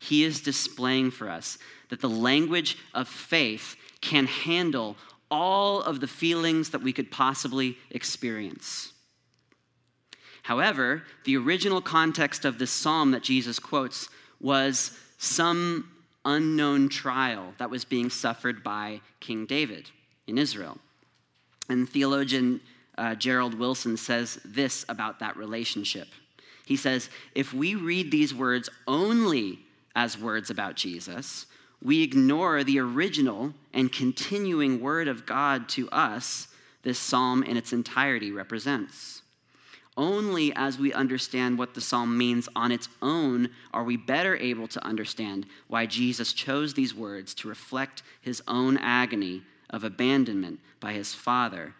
He 0.00 0.24
is 0.24 0.40
displaying 0.40 1.12
for 1.12 1.28
us 1.28 1.58
that 1.90 2.00
the 2.00 2.08
language 2.08 2.76
of 2.92 3.06
faith 3.06 3.76
can 4.00 4.26
handle 4.26 4.96
all 5.30 5.82
of 5.82 6.00
the 6.00 6.06
feelings 6.06 6.70
that 6.70 6.82
we 6.82 6.92
could 6.92 7.10
possibly 7.10 7.76
experience. 7.90 8.92
However, 10.42 11.02
the 11.24 11.36
original 11.36 11.82
context 11.82 12.44
of 12.44 12.58
this 12.58 12.70
psalm 12.70 13.10
that 13.10 13.22
Jesus 13.22 13.58
quotes 13.58 14.08
was 14.40 14.98
some 15.18 15.90
unknown 16.24 16.88
trial 16.88 17.54
that 17.58 17.70
was 17.70 17.84
being 17.84 18.08
suffered 18.08 18.62
by 18.62 19.00
King 19.20 19.46
David 19.46 19.90
in 20.26 20.38
Israel. 20.38 20.78
And 21.68 21.88
theologian 21.88 22.60
uh, 22.96 23.14
Gerald 23.14 23.54
Wilson 23.54 23.96
says 23.96 24.40
this 24.44 24.84
about 24.88 25.18
that 25.20 25.36
relationship. 25.36 26.08
He 26.64 26.76
says, 26.76 27.10
if 27.34 27.52
we 27.54 27.74
read 27.74 28.10
these 28.10 28.34
words 28.34 28.68
only 28.86 29.60
as 29.94 30.18
words 30.18 30.50
about 30.50 30.76
Jesus, 30.76 31.46
we 31.82 32.02
ignore 32.02 32.64
the 32.64 32.80
original 32.80 33.54
and 33.72 33.92
continuing 33.92 34.80
word 34.80 35.08
of 35.08 35.26
God 35.26 35.68
to 35.70 35.88
us 35.90 36.48
this 36.82 36.98
psalm 36.98 37.42
in 37.42 37.56
its 37.56 37.72
entirety 37.72 38.32
represents. 38.32 39.22
Only 39.96 40.52
as 40.54 40.78
we 40.78 40.92
understand 40.92 41.58
what 41.58 41.74
the 41.74 41.80
psalm 41.80 42.16
means 42.16 42.48
on 42.54 42.70
its 42.70 42.88
own 43.02 43.50
are 43.72 43.82
we 43.82 43.96
better 43.96 44.36
able 44.36 44.68
to 44.68 44.84
understand 44.84 45.46
why 45.66 45.86
Jesus 45.86 46.32
chose 46.32 46.74
these 46.74 46.94
words 46.94 47.34
to 47.34 47.48
reflect 47.48 48.02
his 48.20 48.40
own 48.46 48.76
agony 48.78 49.42
of 49.70 49.82
abandonment 49.82 50.60
by 50.78 50.92
his 50.92 51.14
Father 51.14 51.74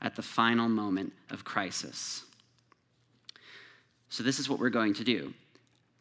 at 0.00 0.16
the 0.16 0.22
final 0.22 0.68
moment 0.68 1.12
of 1.30 1.44
crisis. 1.44 2.24
So, 4.08 4.22
this 4.24 4.40
is 4.40 4.50
what 4.50 4.58
we're 4.58 4.68
going 4.68 4.94
to 4.94 5.04
do 5.04 5.32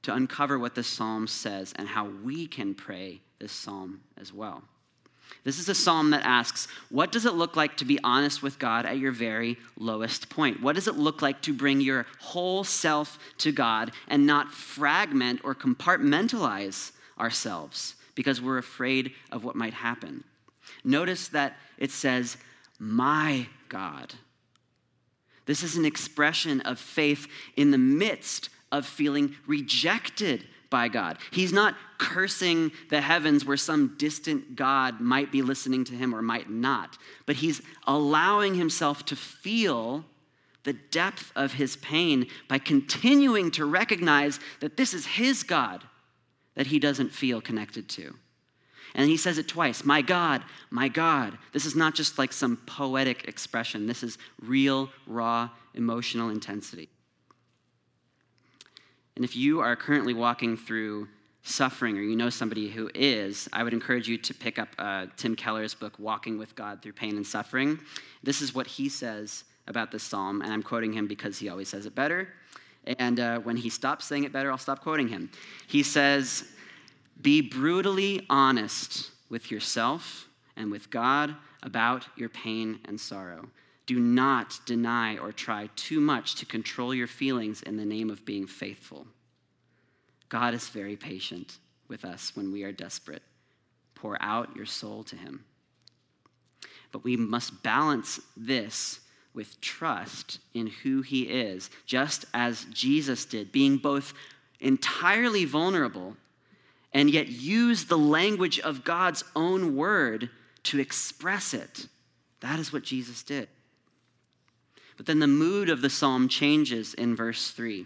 to 0.01 0.13
uncover 0.13 0.57
what 0.57 0.73
the 0.73 0.83
psalm 0.83 1.27
says 1.27 1.73
and 1.77 1.87
how 1.87 2.09
we 2.23 2.47
can 2.47 2.73
pray 2.73 3.21
this 3.41 3.51
psalm 3.51 4.01
as 4.17 4.31
well. 4.31 4.63
This 5.43 5.57
is 5.57 5.67
a 5.67 5.75
psalm 5.75 6.11
that 6.11 6.25
asks, 6.25 6.67
What 6.89 7.11
does 7.11 7.25
it 7.25 7.33
look 7.33 7.55
like 7.55 7.77
to 7.77 7.85
be 7.85 7.99
honest 8.03 8.43
with 8.43 8.59
God 8.59 8.85
at 8.85 8.99
your 8.99 9.11
very 9.11 9.57
lowest 9.77 10.29
point? 10.29 10.61
What 10.61 10.75
does 10.75 10.87
it 10.87 10.95
look 10.95 11.21
like 11.21 11.41
to 11.43 11.53
bring 11.53 11.81
your 11.81 12.05
whole 12.19 12.63
self 12.63 13.17
to 13.39 13.51
God 13.51 13.91
and 14.07 14.27
not 14.27 14.51
fragment 14.51 15.41
or 15.43 15.55
compartmentalize 15.55 16.91
ourselves 17.19 17.95
because 18.13 18.41
we're 18.41 18.59
afraid 18.59 19.13
of 19.31 19.43
what 19.43 19.55
might 19.55 19.73
happen? 19.73 20.23
Notice 20.83 21.29
that 21.29 21.57
it 21.77 21.91
says, 21.91 22.37
My 22.77 23.47
God. 23.69 24.13
This 25.47 25.63
is 25.63 25.75
an 25.75 25.85
expression 25.85 26.61
of 26.61 26.77
faith 26.77 27.27
in 27.55 27.71
the 27.71 27.77
midst 27.77 28.49
of 28.71 28.85
feeling 28.85 29.35
rejected 29.47 30.45
by 30.71 30.87
God. 30.87 31.17
He's 31.29 31.53
not 31.53 31.75
cursing 32.01 32.71
the 32.89 32.99
heavens 32.99 33.45
where 33.45 33.55
some 33.55 33.93
distant 33.99 34.55
God 34.55 34.99
might 34.99 35.31
be 35.31 35.43
listening 35.43 35.83
to 35.85 35.93
him 35.93 36.15
or 36.15 36.23
might 36.23 36.49
not, 36.49 36.97
but 37.27 37.35
he's 37.35 37.61
allowing 37.85 38.55
himself 38.55 39.05
to 39.05 39.15
feel 39.15 40.03
the 40.63 40.73
depth 40.73 41.31
of 41.35 41.53
his 41.53 41.75
pain 41.77 42.25
by 42.47 42.57
continuing 42.57 43.51
to 43.51 43.65
recognize 43.65 44.39
that 44.61 44.77
this 44.77 44.95
is 44.95 45.05
his 45.05 45.43
God 45.43 45.83
that 46.55 46.67
he 46.67 46.79
doesn't 46.79 47.11
feel 47.11 47.39
connected 47.39 47.87
to. 47.89 48.15
And 48.95 49.07
he 49.07 49.15
says 49.15 49.37
it 49.37 49.47
twice 49.47 49.85
My 49.85 50.01
God, 50.01 50.43
my 50.71 50.87
God. 50.87 51.37
This 51.53 51.65
is 51.65 51.75
not 51.75 51.93
just 51.93 52.17
like 52.17 52.33
some 52.33 52.57
poetic 52.65 53.27
expression, 53.27 53.85
this 53.85 54.01
is 54.01 54.17
real, 54.41 54.89
raw, 55.05 55.49
emotional 55.75 56.29
intensity. 56.29 56.89
And 59.15 59.23
if 59.23 59.35
you 59.35 59.59
are 59.59 59.75
currently 59.75 60.15
walking 60.15 60.57
through 60.57 61.07
suffering 61.43 61.97
or 61.97 62.01
you 62.01 62.15
know 62.15 62.29
somebody 62.29 62.69
who 62.69 62.89
is, 62.93 63.49
I 63.51 63.63
would 63.63 63.73
encourage 63.73 64.07
you 64.07 64.17
to 64.17 64.33
pick 64.33 64.59
up 64.59 64.69
uh, 64.77 65.07
Tim 65.17 65.35
Keller's 65.35 65.73
book, 65.73 65.93
Walking 65.97 66.37
with 66.37 66.55
God 66.55 66.81
Through 66.81 66.93
Pain 66.93 67.15
and 67.15 67.25
Suffering. 67.25 67.79
This 68.23 68.41
is 68.41 68.53
what 68.53 68.67
he 68.67 68.89
says 68.89 69.43
about 69.67 69.91
this 69.91 70.03
psalm, 70.03 70.41
and 70.41 70.51
I'm 70.51 70.63
quoting 70.63 70.93
him 70.93 71.07
because 71.07 71.39
he 71.39 71.49
always 71.49 71.69
says 71.69 71.85
it 71.85 71.95
better. 71.95 72.27
And 72.85 73.19
uh, 73.19 73.39
when 73.39 73.57
he 73.57 73.69
stops 73.69 74.05
saying 74.05 74.23
it 74.23 74.33
better, 74.33 74.51
I'll 74.51 74.57
stop 74.57 74.81
quoting 74.81 75.07
him. 75.07 75.31
He 75.67 75.83
says, 75.83 76.45
Be 77.21 77.41
brutally 77.41 78.25
honest 78.29 79.11
with 79.29 79.51
yourself 79.51 80.27
and 80.55 80.71
with 80.71 80.89
God 80.89 81.35
about 81.63 82.07
your 82.15 82.29
pain 82.29 82.79
and 82.85 82.99
sorrow. 82.99 83.49
Do 83.85 83.99
not 83.99 84.59
deny 84.65 85.17
or 85.17 85.31
try 85.31 85.69
too 85.75 85.99
much 85.99 86.35
to 86.35 86.45
control 86.45 86.93
your 86.93 87.07
feelings 87.07 87.61
in 87.61 87.77
the 87.77 87.85
name 87.85 88.09
of 88.09 88.25
being 88.25 88.47
faithful. 88.47 89.07
God 90.31 90.53
is 90.53 90.69
very 90.69 90.95
patient 90.95 91.57
with 91.89 92.05
us 92.05 92.31
when 92.37 92.53
we 92.53 92.63
are 92.63 92.71
desperate. 92.71 93.21
Pour 93.95 94.17
out 94.21 94.55
your 94.55 94.65
soul 94.65 95.03
to 95.03 95.17
Him. 95.17 95.43
But 96.93 97.03
we 97.03 97.17
must 97.17 97.61
balance 97.63 98.21
this 98.37 99.01
with 99.33 99.59
trust 99.59 100.39
in 100.53 100.67
who 100.67 101.01
He 101.01 101.23
is, 101.23 101.69
just 101.85 102.23
as 102.33 102.65
Jesus 102.71 103.25
did, 103.25 103.51
being 103.51 103.75
both 103.75 104.13
entirely 104.61 105.43
vulnerable 105.43 106.15
and 106.93 107.09
yet 107.09 107.27
use 107.27 107.85
the 107.85 107.97
language 107.97 108.57
of 108.61 108.85
God's 108.85 109.25
own 109.35 109.75
word 109.75 110.29
to 110.63 110.79
express 110.79 111.53
it. 111.53 111.87
That 112.39 112.57
is 112.57 112.71
what 112.71 112.83
Jesus 112.83 113.21
did. 113.21 113.49
But 114.95 115.07
then 115.07 115.19
the 115.19 115.27
mood 115.27 115.69
of 115.69 115.81
the 115.81 115.89
psalm 115.89 116.29
changes 116.29 116.93
in 116.93 117.17
verse 117.17 117.51
3. 117.51 117.85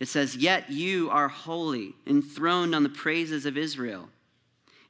It 0.00 0.08
says, 0.08 0.34
Yet 0.34 0.70
you 0.70 1.10
are 1.10 1.28
holy, 1.28 1.94
enthroned 2.06 2.74
on 2.74 2.82
the 2.82 2.88
praises 2.88 3.44
of 3.44 3.58
Israel. 3.58 4.08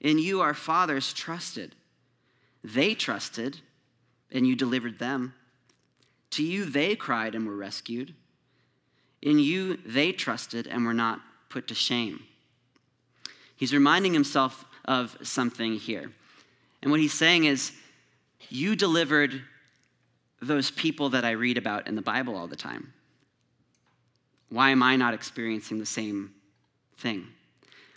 In 0.01 0.19
you 0.19 0.41
our 0.41 0.55
fathers 0.55 1.13
trusted. 1.13 1.75
They 2.63 2.95
trusted, 2.95 3.61
and 4.31 4.47
you 4.47 4.55
delivered 4.55 4.99
them. 4.99 5.35
To 6.31 6.45
you 6.45 6.65
they 6.65 6.95
cried 6.95 7.35
and 7.35 7.47
were 7.47 7.57
rescued. 7.57 8.15
In 9.21 9.41
you 9.41 9.79
they 9.85 10.13
trusted 10.13 10.67
and 10.69 10.87
were 10.87 10.95
not 10.95 11.21
put 11.49 11.67
to 11.69 11.75
shame. 11.75 12.23
He's 13.57 13.75
reminding 13.75 14.15
himself 14.15 14.65
of 14.85 15.17
something 15.23 15.75
here. 15.75 16.13
And 16.83 16.91
what 16.91 17.01
he's 17.01 17.13
saying 17.13 17.45
is, 17.45 17.73
You 18.49 18.77
delivered 18.77 19.43
those 20.41 20.71
people 20.71 21.11
that 21.11 21.25
I 21.25 21.33
read 21.33 21.59
about 21.59 21.89
in 21.89 21.97
the 21.97 22.03
Bible 22.03 22.37
all 22.37 22.47
the 22.47 22.57
time? 22.57 22.95
Why 24.51 24.71
am 24.71 24.83
I 24.83 24.97
not 24.97 25.15
experiencing 25.15 25.79
the 25.79 25.87
same 25.87 26.35
thing? 26.99 27.29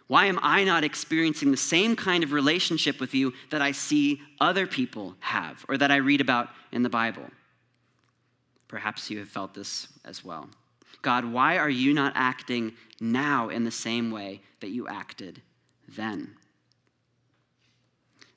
Why 0.07 0.25
am 0.25 0.39
I 0.41 0.63
not 0.63 0.83
experiencing 0.83 1.51
the 1.51 1.57
same 1.57 1.95
kind 1.95 2.23
of 2.23 2.31
relationship 2.31 2.99
with 2.99 3.13
you 3.13 3.33
that 3.49 3.61
I 3.61 3.71
see 3.71 4.21
other 4.39 4.67
people 4.67 5.15
have 5.19 5.65
or 5.67 5.77
that 5.77 5.91
I 5.91 5.97
read 5.97 6.21
about 6.21 6.49
in 6.71 6.83
the 6.83 6.89
Bible? 6.89 7.25
Perhaps 8.67 9.09
you 9.09 9.19
have 9.19 9.29
felt 9.29 9.53
this 9.53 9.87
as 10.05 10.23
well. 10.23 10.49
God, 11.01 11.25
why 11.25 11.57
are 11.57 11.69
you 11.69 11.93
not 11.93 12.13
acting 12.15 12.73
now 12.99 13.49
in 13.49 13.63
the 13.63 13.71
same 13.71 14.11
way 14.11 14.41
that 14.61 14.69
you 14.69 14.87
acted 14.87 15.41
then? 15.87 16.35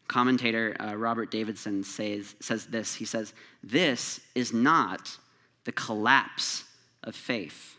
Commentator 0.09 0.77
uh, 0.81 0.95
Robert 0.95 1.31
Davidson 1.31 1.83
says, 1.83 2.37
says 2.41 2.67
this 2.67 2.95
He 2.95 3.05
says, 3.05 3.35
This 3.63 4.21
is 4.35 4.53
not 4.53 5.17
the 5.65 5.73
collapse 5.73 6.65
of 7.03 7.15
faith. 7.15 7.76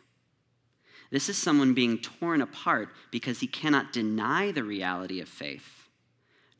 This 1.10 1.30
is 1.30 1.38
someone 1.38 1.74
being 1.74 2.00
torn 2.00 2.42
apart 2.42 2.90
because 3.12 3.40
he 3.40 3.48
cannot 3.48 3.94
deny 3.94 4.52
the 4.52 4.64
reality 4.64 5.22
of 5.22 5.30
faith, 5.30 5.88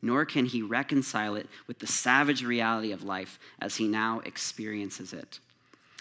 nor 0.00 0.24
can 0.24 0.46
he 0.46 0.62
reconcile 0.62 1.36
it 1.36 1.48
with 1.66 1.78
the 1.78 1.86
savage 1.86 2.42
reality 2.42 2.92
of 2.92 3.04
life 3.04 3.38
as 3.60 3.76
he 3.76 3.88
now 3.88 4.20
experiences 4.24 5.12
it. 5.12 5.40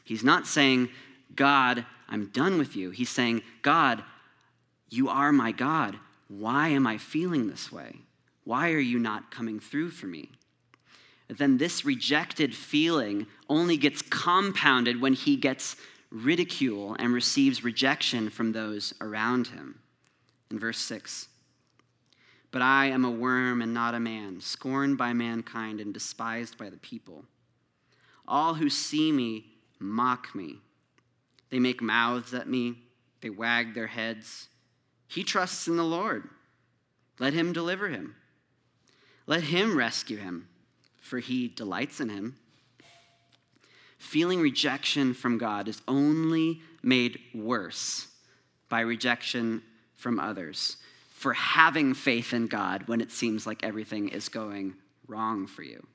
He's 0.04 0.24
not 0.24 0.48
saying, 0.48 0.90
God, 1.36 1.86
I'm 2.08 2.28
done 2.28 2.58
with 2.58 2.76
you. 2.76 2.92
He's 2.92 3.10
saying, 3.10 3.42
God, 3.62 4.04
you 4.90 5.10
are 5.10 5.34
my 5.34 5.52
God. 5.52 5.98
Why 6.30 6.70
am 6.70 6.88
I 6.88 6.98
feeling 6.98 7.48
this 7.48 7.72
way? 7.72 7.98
Why 8.46 8.72
are 8.72 8.80
you 8.80 9.00
not 9.00 9.32
coming 9.32 9.60
through 9.60 9.90
for 9.90 10.08
me? 10.08 10.30
Then 11.28 11.58
this 11.58 11.84
rejected 11.84 12.56
feeling 12.56 13.28
only 13.50 13.76
gets 13.76 14.02
compounded 14.02 15.02
when 15.02 15.12
he 15.12 15.36
gets 15.36 15.76
ridicule 16.12 16.96
and 17.00 17.14
receives 17.14 17.64
rejection 17.64 18.30
from 18.30 18.52
those 18.52 18.94
around 19.02 19.48
him. 19.48 19.80
In 20.50 20.60
verse 20.60 20.80
6 20.80 21.28
But 22.52 22.62
I 22.62 22.86
am 22.86 23.06
a 23.06 23.12
worm 23.12 23.62
and 23.62 23.74
not 23.74 23.96
a 23.96 24.00
man, 24.00 24.40
scorned 24.42 24.98
by 24.98 25.14
mankind 25.14 25.80
and 25.80 25.94
despised 25.94 26.58
by 26.58 26.70
the 26.70 26.78
people. 26.78 27.26
All 28.28 28.56
who 28.56 28.70
see 28.70 29.12
me 29.12 29.46
mock 29.80 30.34
me. 30.36 30.58
They 31.50 31.60
make 31.60 31.82
mouths 31.82 32.34
at 32.34 32.50
me, 32.50 32.76
they 33.22 33.30
wag 33.30 33.74
their 33.74 33.88
heads. 33.88 34.50
He 35.08 35.24
trusts 35.24 35.68
in 35.68 35.78
the 35.78 35.84
Lord. 35.84 36.30
Let 37.20 37.34
him 37.34 37.54
deliver 37.54 37.88
him. 37.88 38.16
Let 39.26 39.44
him 39.44 39.78
rescue 39.78 40.18
him, 40.18 40.50
for 41.02 41.20
he 41.20 41.48
delights 41.48 42.00
in 42.00 42.10
him. 42.10 42.38
Feeling 43.98 44.42
rejection 44.42 45.14
from 45.14 45.38
God 45.38 45.68
is 45.68 45.82
only 45.88 46.62
made 46.84 47.20
worse 47.34 48.08
by 48.70 48.82
rejection 48.82 49.62
from 49.96 50.20
others 50.20 50.78
for 51.12 51.34
having 51.34 51.94
faith 51.94 52.34
in 52.34 52.48
God 52.48 52.88
when 52.88 53.02
it 53.02 53.12
seems 53.12 53.48
like 53.48 53.64
everything 53.64 54.10
is 54.10 54.30
going 54.30 54.76
wrong 55.08 55.48
for 55.48 55.64
you. 55.64 55.86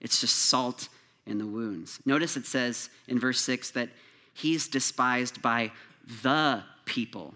It's 0.00 0.20
just 0.20 0.36
salt 0.36 0.88
in 1.26 1.38
the 1.38 1.46
wounds. 1.46 2.00
Notice 2.04 2.36
it 2.36 2.46
says 2.46 2.90
in 3.06 3.18
verse 3.18 3.40
6 3.40 3.70
that 3.72 3.88
he's 4.34 4.68
despised 4.68 5.40
by 5.40 5.72
the 6.22 6.62
people, 6.84 7.34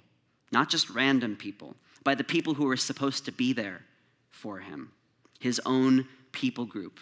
not 0.50 0.68
just 0.68 0.90
random 0.90 1.36
people, 1.36 1.74
by 2.04 2.14
the 2.14 2.24
people 2.24 2.54
who 2.54 2.68
are 2.68 2.76
supposed 2.76 3.24
to 3.24 3.32
be 3.32 3.52
there 3.52 3.82
for 4.30 4.58
him 4.58 4.90
his 5.42 5.60
own 5.66 6.06
people 6.30 6.64
group. 6.64 7.00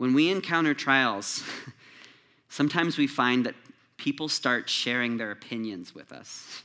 When 0.00 0.14
we 0.14 0.30
encounter 0.30 0.72
trials, 0.72 1.44
sometimes 2.48 2.96
we 2.96 3.06
find 3.06 3.44
that 3.44 3.54
people 3.98 4.30
start 4.30 4.66
sharing 4.66 5.18
their 5.18 5.30
opinions 5.30 5.94
with 5.94 6.10
us. 6.10 6.62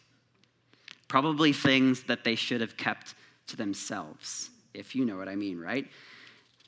Probably 1.10 1.52
things 1.52 2.04
that 2.04 2.24
they 2.24 2.36
should 2.36 2.62
have 2.62 2.78
kept 2.78 3.14
to 3.48 3.58
themselves, 3.58 4.52
if 4.74 4.96
you 4.96 5.04
know 5.04 5.18
what 5.18 5.28
I 5.28 5.36
mean, 5.36 5.60
right? 5.60 5.86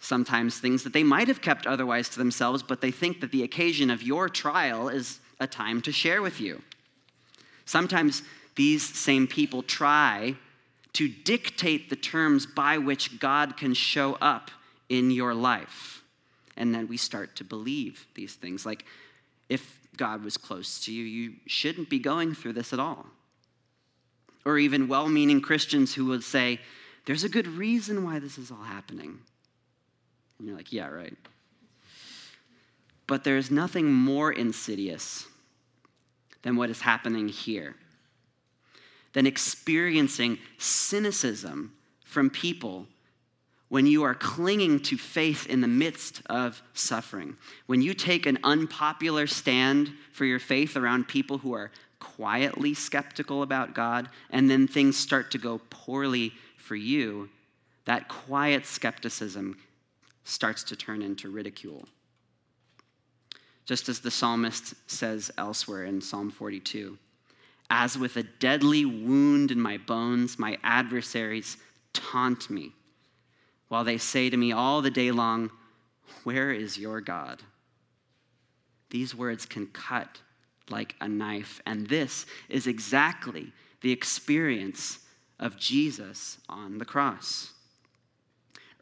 Sometimes 0.02 0.60
things 0.60 0.84
that 0.84 0.92
they 0.92 1.04
might 1.04 1.30
have 1.30 1.40
kept 1.40 1.66
otherwise 1.66 2.10
to 2.10 2.18
themselves, 2.18 2.62
but 2.62 2.82
they 2.82 2.92
think 2.92 3.22
that 3.22 3.32
the 3.32 3.44
occasion 3.44 3.90
of 3.90 4.04
your 4.04 4.28
trial 4.28 4.90
is 4.90 5.22
a 5.40 5.48
time 5.48 5.82
to 5.84 5.94
share 5.94 6.22
with 6.22 6.42
you. 6.42 6.62
Sometimes 7.64 8.24
these 8.58 8.84
same 8.84 9.26
people 9.26 9.64
try 9.64 10.36
to 10.92 11.08
dictate 11.08 11.90
the 11.90 11.96
terms 11.96 12.46
by 12.46 12.78
which 12.78 13.22
God 13.22 13.56
can 13.56 13.74
show 13.74 14.16
up 14.16 14.52
in 14.90 15.12
your 15.12 15.34
life. 15.34 15.97
And 16.58 16.74
then 16.74 16.88
we 16.88 16.98
start 16.98 17.36
to 17.38 17.44
believe 17.44 18.06
these 18.16 18.34
things. 18.36 18.66
Like, 18.66 18.86
if 19.50 19.80
God 19.96 20.24
was 20.24 20.38
close 20.38 20.80
to 20.82 20.92
you, 20.92 21.04
you 21.04 21.34
shouldn't 21.46 21.90
be 21.90 22.00
going 22.00 22.34
through 22.34 22.54
this 22.54 22.74
at 22.74 22.80
all. 22.80 23.06
Or 24.46 24.58
even 24.58 24.88
well 24.88 25.08
meaning 25.08 25.42
Christians 25.42 25.94
who 25.94 26.06
would 26.06 26.24
say, 26.24 26.60
There's 27.06 27.24
a 27.24 27.30
good 27.30 27.48
reason 27.48 28.04
why 28.04 28.20
this 28.20 28.38
is 28.38 28.52
all 28.52 28.64
happening. 28.64 29.20
And 30.38 30.48
you're 30.48 30.58
like, 30.58 30.72
Yeah, 30.72 30.88
right. 30.88 31.18
But 33.08 33.24
there's 33.24 33.50
nothing 33.50 33.92
more 33.92 34.32
insidious 34.32 35.26
than 36.42 36.56
what 36.56 36.70
is 36.70 36.82
happening 36.82 37.30
here, 37.30 37.76
than 39.14 39.26
experiencing 39.26 40.38
cynicism 40.58 41.74
from 42.06 42.30
people 42.30 42.88
when 43.70 43.86
you 43.86 44.04
are 44.04 44.16
clinging 44.16 44.80
to 44.80 44.98
faith 44.98 45.46
in 45.48 45.62
the 45.62 45.68
midst 45.68 46.22
of 46.28 46.62
suffering, 46.74 47.36
when 47.66 47.82
you 47.82 47.94
take 47.94 48.26
an 48.26 48.40
unpopular 48.44 49.28
stand 49.28 49.92
for 50.14 50.26
your 50.26 50.40
faith 50.40 50.78
around 50.78 51.08
people 51.08 51.38
who 51.38 51.54
are 51.54 51.72
quietly 52.00 52.74
skeptical 52.74 53.44
about 53.44 53.74
God, 53.74 54.08
and 54.30 54.50
then 54.50 54.68
things 54.68 54.96
start 54.96 55.32
to 55.32 55.38
go 55.38 55.60
poorly 55.70 56.32
for 56.58 56.76
you, 56.76 57.30
that 57.86 58.08
quiet 58.08 58.66
skepticism 58.66 59.58
starts 60.24 60.64
to 60.64 60.76
turn 60.76 61.02
into 61.02 61.30
ridicule. 61.30 61.86
Just 63.66 63.90
as 63.90 64.00
the 64.00 64.12
psalmist 64.12 64.76
says 64.88 65.30
elsewhere 65.38 65.86
in 65.86 66.00
Psalm 66.00 66.32
42 66.32 66.98
As 67.70 67.98
with 67.98 68.16
a 68.16 68.24
deadly 68.24 68.86
wound 68.86 69.52
in 69.52 69.60
my 69.60 69.78
bones, 69.78 70.40
my 70.40 70.58
adversaries 70.64 71.58
taunt 71.94 72.50
me 72.50 72.74
while 73.68 73.84
they 73.84 73.98
say 73.98 74.30
to 74.30 74.38
me 74.38 74.52
all 74.52 74.82
the 74.82 74.92
day 74.92 75.12
long, 75.12 75.52
Where 76.24 76.52
is 76.52 76.78
your 76.78 77.02
God? 77.02 77.44
These 78.90 79.14
words 79.14 79.46
can 79.46 79.68
cut 79.68 80.22
like 80.70 80.96
a 81.02 81.08
knife, 81.08 81.62
and 81.66 81.88
this 81.88 82.26
is 82.50 82.68
exactly 82.68 83.52
the 83.82 83.92
experience 83.92 85.00
of 85.40 85.58
Jesus 85.58 86.38
on 86.50 86.78
the 86.78 86.86
cross. 86.86 87.52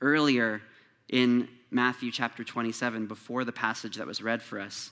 Earlier 0.01 0.61
in 1.09 1.47
Matthew 1.71 2.11
chapter 2.11 2.43
27, 2.43 3.07
before 3.07 3.43
the 3.43 3.51
passage 3.51 3.97
that 3.97 4.07
was 4.07 4.21
read 4.21 4.41
for 4.41 4.59
us, 4.59 4.91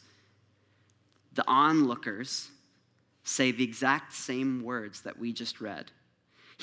the 1.34 1.48
onlookers 1.48 2.50
say 3.24 3.52
the 3.52 3.64
exact 3.64 4.14
same 4.14 4.64
words 4.64 5.02
that 5.02 5.18
we 5.18 5.34
just 5.34 5.62
read. 5.62 5.92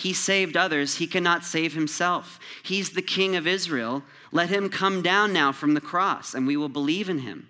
He 0.00 0.14
saved 0.14 0.56
others, 0.56 0.96
he 0.96 1.06
cannot 1.06 1.44
save 1.44 1.74
himself. 1.74 2.40
He's 2.62 2.90
the 2.90 3.02
king 3.02 3.36
of 3.36 3.46
Israel. 3.46 4.02
Let 4.32 4.48
him 4.48 4.70
come 4.70 5.02
down 5.02 5.34
now 5.34 5.52
from 5.52 5.74
the 5.74 5.80
cross, 5.80 6.32
and 6.32 6.46
we 6.46 6.56
will 6.56 6.70
believe 6.70 7.10
in 7.10 7.18
him. 7.18 7.48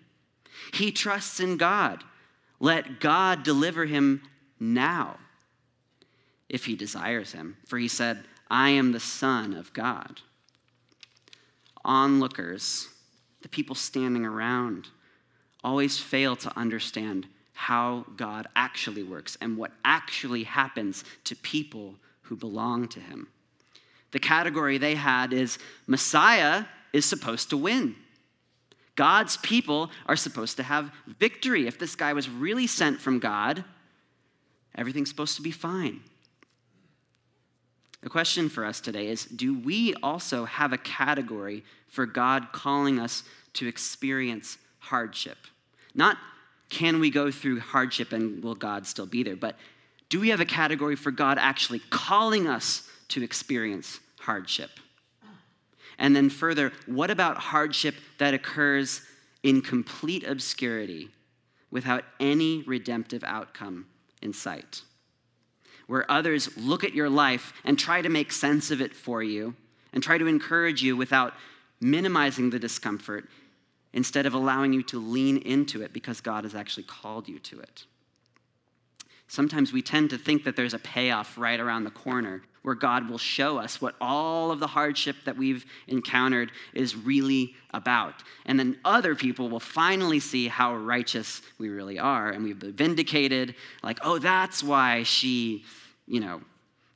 He 0.74 0.90
trusts 0.90 1.38
in 1.38 1.56
God. 1.56 2.02
Let 2.58 2.98
God 2.98 3.44
deliver 3.44 3.84
him 3.86 4.22
now, 4.58 5.18
if 6.48 6.64
he 6.64 6.74
desires 6.74 7.30
him. 7.30 7.56
For 7.66 7.78
he 7.78 7.86
said, 7.86 8.24
I 8.50 8.70
am 8.70 8.90
the 8.90 8.98
Son 8.98 9.54
of 9.54 9.72
God. 9.72 10.20
Onlookers, 11.84 12.88
the 13.42 13.48
people 13.48 13.76
standing 13.76 14.26
around, 14.26 14.88
always 15.62 16.00
fail 16.00 16.34
to 16.34 16.58
understand 16.58 17.28
how 17.52 18.06
God 18.16 18.48
actually 18.56 19.04
works 19.04 19.38
and 19.40 19.56
what 19.56 19.70
actually 19.84 20.42
happens 20.42 21.04
to 21.22 21.36
people 21.36 21.94
who 22.30 22.36
belong 22.36 22.86
to 22.86 23.00
him. 23.00 23.26
The 24.12 24.20
category 24.20 24.78
they 24.78 24.94
had 24.94 25.32
is 25.32 25.58
Messiah 25.88 26.64
is 26.92 27.04
supposed 27.04 27.50
to 27.50 27.56
win. 27.56 27.96
God's 28.94 29.36
people 29.38 29.90
are 30.06 30.14
supposed 30.14 30.56
to 30.58 30.62
have 30.62 30.92
victory. 31.18 31.66
If 31.66 31.78
this 31.78 31.96
guy 31.96 32.12
was 32.12 32.30
really 32.30 32.68
sent 32.68 33.00
from 33.00 33.18
God, 33.18 33.64
everything's 34.76 35.08
supposed 35.08 35.36
to 35.36 35.42
be 35.42 35.50
fine. 35.50 36.00
The 38.02 38.10
question 38.10 38.48
for 38.48 38.64
us 38.64 38.80
today 38.80 39.08
is 39.08 39.24
do 39.24 39.58
we 39.58 39.94
also 40.02 40.44
have 40.44 40.72
a 40.72 40.78
category 40.78 41.64
for 41.88 42.06
God 42.06 42.52
calling 42.52 43.00
us 43.00 43.24
to 43.54 43.66
experience 43.66 44.56
hardship? 44.78 45.38
Not 45.96 46.16
can 46.68 47.00
we 47.00 47.10
go 47.10 47.32
through 47.32 47.58
hardship 47.58 48.12
and 48.12 48.44
will 48.44 48.54
God 48.54 48.86
still 48.86 49.06
be 49.06 49.24
there, 49.24 49.34
but 49.34 49.56
do 50.10 50.20
we 50.20 50.28
have 50.28 50.40
a 50.40 50.44
category 50.44 50.96
for 50.96 51.10
God 51.10 51.38
actually 51.38 51.78
calling 51.88 52.46
us 52.46 52.86
to 53.08 53.22
experience 53.22 54.00
hardship? 54.18 54.70
And 55.98 56.16
then, 56.16 56.30
further, 56.30 56.72
what 56.86 57.10
about 57.10 57.38
hardship 57.38 57.94
that 58.18 58.34
occurs 58.34 59.02
in 59.42 59.62
complete 59.62 60.26
obscurity 60.26 61.10
without 61.70 62.04
any 62.18 62.62
redemptive 62.62 63.22
outcome 63.22 63.86
in 64.20 64.32
sight? 64.32 64.82
Where 65.86 66.10
others 66.10 66.56
look 66.56 66.84
at 66.84 66.94
your 66.94 67.10
life 67.10 67.52
and 67.64 67.78
try 67.78 68.02
to 68.02 68.08
make 68.08 68.32
sense 68.32 68.70
of 68.70 68.80
it 68.80 68.94
for 68.94 69.22
you 69.22 69.54
and 69.92 70.02
try 70.02 70.18
to 70.18 70.26
encourage 70.26 70.82
you 70.82 70.96
without 70.96 71.34
minimizing 71.80 72.50
the 72.50 72.58
discomfort 72.58 73.28
instead 73.92 74.24
of 74.24 74.34
allowing 74.34 74.72
you 74.72 74.82
to 74.84 74.98
lean 74.98 75.38
into 75.38 75.82
it 75.82 75.92
because 75.92 76.20
God 76.20 76.44
has 76.44 76.54
actually 76.54 76.84
called 76.84 77.28
you 77.28 77.38
to 77.40 77.60
it. 77.60 77.84
Sometimes 79.30 79.72
we 79.72 79.80
tend 79.80 80.10
to 80.10 80.18
think 80.18 80.42
that 80.42 80.56
there's 80.56 80.74
a 80.74 80.78
payoff 80.80 81.38
right 81.38 81.60
around 81.60 81.84
the 81.84 81.90
corner 81.92 82.42
where 82.62 82.74
God 82.74 83.08
will 83.08 83.16
show 83.16 83.58
us 83.58 83.80
what 83.80 83.94
all 84.00 84.50
of 84.50 84.58
the 84.58 84.66
hardship 84.66 85.14
that 85.24 85.36
we've 85.36 85.64
encountered 85.86 86.50
is 86.74 86.96
really 86.96 87.54
about. 87.72 88.24
And 88.44 88.58
then 88.58 88.76
other 88.84 89.14
people 89.14 89.48
will 89.48 89.60
finally 89.60 90.18
see 90.18 90.48
how 90.48 90.74
righteous 90.74 91.42
we 91.58 91.68
really 91.68 91.96
are 91.96 92.30
and 92.30 92.42
we've 92.42 92.58
been 92.58 92.72
vindicated. 92.72 93.54
Like, 93.84 94.00
oh, 94.02 94.18
that's 94.18 94.64
why 94.64 95.04
she, 95.04 95.64
you 96.08 96.18
know, 96.18 96.42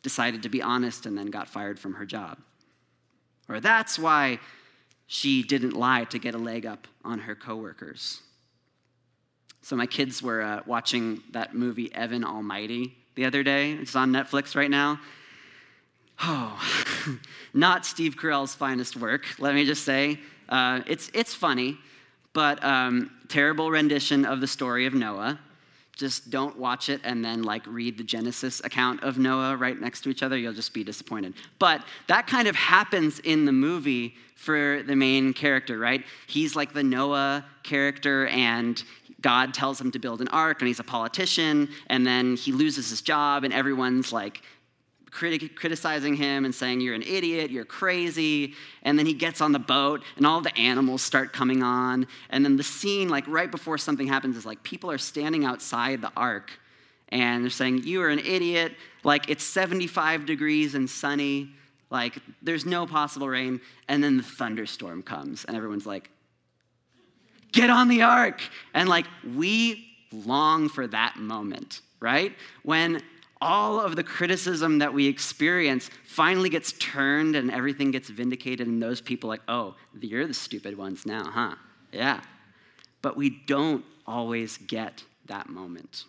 decided 0.03 0.43
to 0.43 0.49
be 0.49 0.61
honest 0.61 1.07
and 1.07 1.17
then 1.17 1.27
got 1.27 1.49
fired 1.49 1.79
from 1.79 1.95
her 1.95 2.05
job. 2.05 2.39
Or 3.49 3.61
that's 3.61 3.97
why 3.97 4.41
she 5.07 5.45
didn't 5.45 5.75
lie 5.75 6.03
to 6.07 6.19
get 6.19 6.35
a 6.35 6.39
leg 6.39 6.67
up 6.67 6.89
on 7.05 7.21
her 7.21 7.37
coworkers. 7.37 8.23
So 9.65 9.77
my 9.77 9.87
kids 9.87 10.23
were 10.23 10.43
uh, 10.43 10.61
watching 10.67 11.23
that 11.31 11.55
movie 11.55 11.91
Evan 11.95 12.23
Almighty 12.23 12.95
the 13.15 13.25
other 13.25 13.43
day. 13.43 13.73
It's 13.73 13.97
on 13.97 14.13
Netflix 14.13 14.55
right 14.55 14.69
now. 14.69 15.01
Oh, 16.23 16.61
not 17.55 17.87
Steve 17.87 18.15
Carell's 18.15 18.55
finest 18.55 18.95
work, 18.95 19.25
let 19.39 19.55
me 19.55 19.65
just 19.65 19.83
say. 19.83 20.21
Uh, 20.51 20.83
it's, 20.87 21.11
it's 21.15 21.33
funny, 21.33 21.79
but 22.35 22.63
um, 22.63 23.11
terrible 23.29 23.71
rendition 23.71 24.27
of 24.27 24.43
the 24.43 24.47
story 24.47 24.85
of 24.85 24.93
Noah. 24.93 25.41
Just 25.97 26.29
don't 26.29 26.59
watch 26.59 26.91
it 26.91 27.01
and 27.03 27.25
then 27.25 27.43
like 27.43 27.67
read 27.67 27.97
the 27.97 28.05
Genesis 28.05 28.61
account 28.65 29.03
of 29.03 29.17
Noah 29.17 29.57
right 29.57 29.81
next 29.81 30.03
to 30.03 30.11
each 30.11 30.23
other. 30.23 30.37
You'll 30.37 30.53
just 30.53 30.75
be 30.75 30.85
disappointed. 30.85 31.33
But 31.59 31.83
that 32.09 32.27
kind 32.27 32.49
of 32.49 32.57
happens 32.57 33.19
in 33.21 33.47
the 33.47 33.53
movie 33.53 34.15
for 34.35 34.83
the 34.83 34.95
main 34.95 35.33
character, 35.33 35.79
right? 35.79 36.05
He's 36.27 36.55
like 36.55 36.75
the 36.75 36.83
Noah 36.83 37.47
character 37.63 38.27
and 38.27 38.83
God 39.25 39.55
tells 39.55 39.81
him 39.81 39.91
to 39.93 39.99
build 39.99 40.21
an 40.21 40.29
ark, 40.29 40.61
and 40.61 40.69
he's 40.69 40.81
a 40.81 40.85
politician, 40.85 41.71
and 41.87 42.07
then 42.07 42.37
he 42.37 42.53
loses 42.53 42.91
his 42.91 43.01
job, 43.01 43.43
and 43.43 43.55
everyone's 43.55 44.13
like 44.13 44.43
criti- 45.11 45.55
criticizing 45.55 46.15
him 46.15 46.45
and 46.45 46.55
saying, 46.55 46.83
You're 46.83 46.95
an 46.95 47.01
idiot, 47.01 47.51
you're 47.51 47.65
crazy. 47.65 48.53
And 48.83 48.99
then 48.99 49.07
he 49.07 49.15
gets 49.15 49.41
on 49.41 49.53
the 49.53 49.59
boat, 49.59 50.03
and 50.19 50.27
all 50.27 50.43
the 50.43 50.55
animals 50.59 51.01
start 51.01 51.33
coming 51.33 51.63
on. 51.63 52.07
And 52.29 52.45
then 52.45 52.59
the 52.59 52.63
scene, 52.63 53.09
like 53.09 53.25
right 53.27 53.51
before 53.51 53.79
something 53.79 54.07
happens, 54.07 54.37
is 54.37 54.45
like 54.45 54.63
people 54.63 54.91
are 54.91 54.99
standing 54.99 55.47
outside 55.47 56.03
the 56.03 56.13
ark, 56.15 56.51
and 57.09 57.45
they're 57.45 57.51
saying, 57.51 57.85
You 57.85 58.03
are 58.03 58.11
an 58.11 58.19
idiot. 58.19 58.73
Like 59.05 59.31
it's 59.31 59.43
75 59.43 60.27
degrees 60.27 60.75
and 60.75 60.89
sunny. 60.89 61.49
Like 61.89 62.19
there's 62.43 62.67
no 62.67 62.87
possible 62.87 63.31
rain. 63.31 63.63
And 63.89 64.05
then 64.05 64.19
the 64.19 64.23
thunderstorm 64.23 65.03
comes, 65.03 65.47
and 65.47 65.57
everyone's 65.57 65.87
like, 65.87 66.11
get 67.55 67.71
on 67.71 67.89
the 67.89 68.03
ark. 68.03 68.43
And 68.75 68.89
like, 68.89 69.07
we 69.35 69.87
long 70.13 70.69
for 70.69 70.87
that 70.89 71.17
moment, 71.17 71.81
right? 72.01 72.33
When 72.63 73.01
all 73.41 73.81
of 73.81 73.97
the 73.97 74.05
criticism 74.05 74.79
that 74.79 74.93
we 74.93 75.07
experience 75.07 75.91
finally 76.05 76.49
gets 76.49 76.73
turned 76.73 77.37
and 77.37 77.51
everything 77.51 77.91
gets 77.91 78.09
vindicated, 78.09 78.67
and 78.67 78.83
those 78.83 79.01
people, 79.01 79.29
like, 79.29 79.43
oh, 79.49 79.75
you're 80.01 80.27
the 80.27 80.35
stupid 80.35 80.77
ones 80.77 81.07
now, 81.07 81.25
huh? 81.25 81.55
Yeah. 81.93 82.21
But 83.03 83.17
we 83.17 83.31
don't 83.47 83.85
always 84.07 84.57
get 84.59 85.05
that 85.27 85.49
moment. 85.49 86.05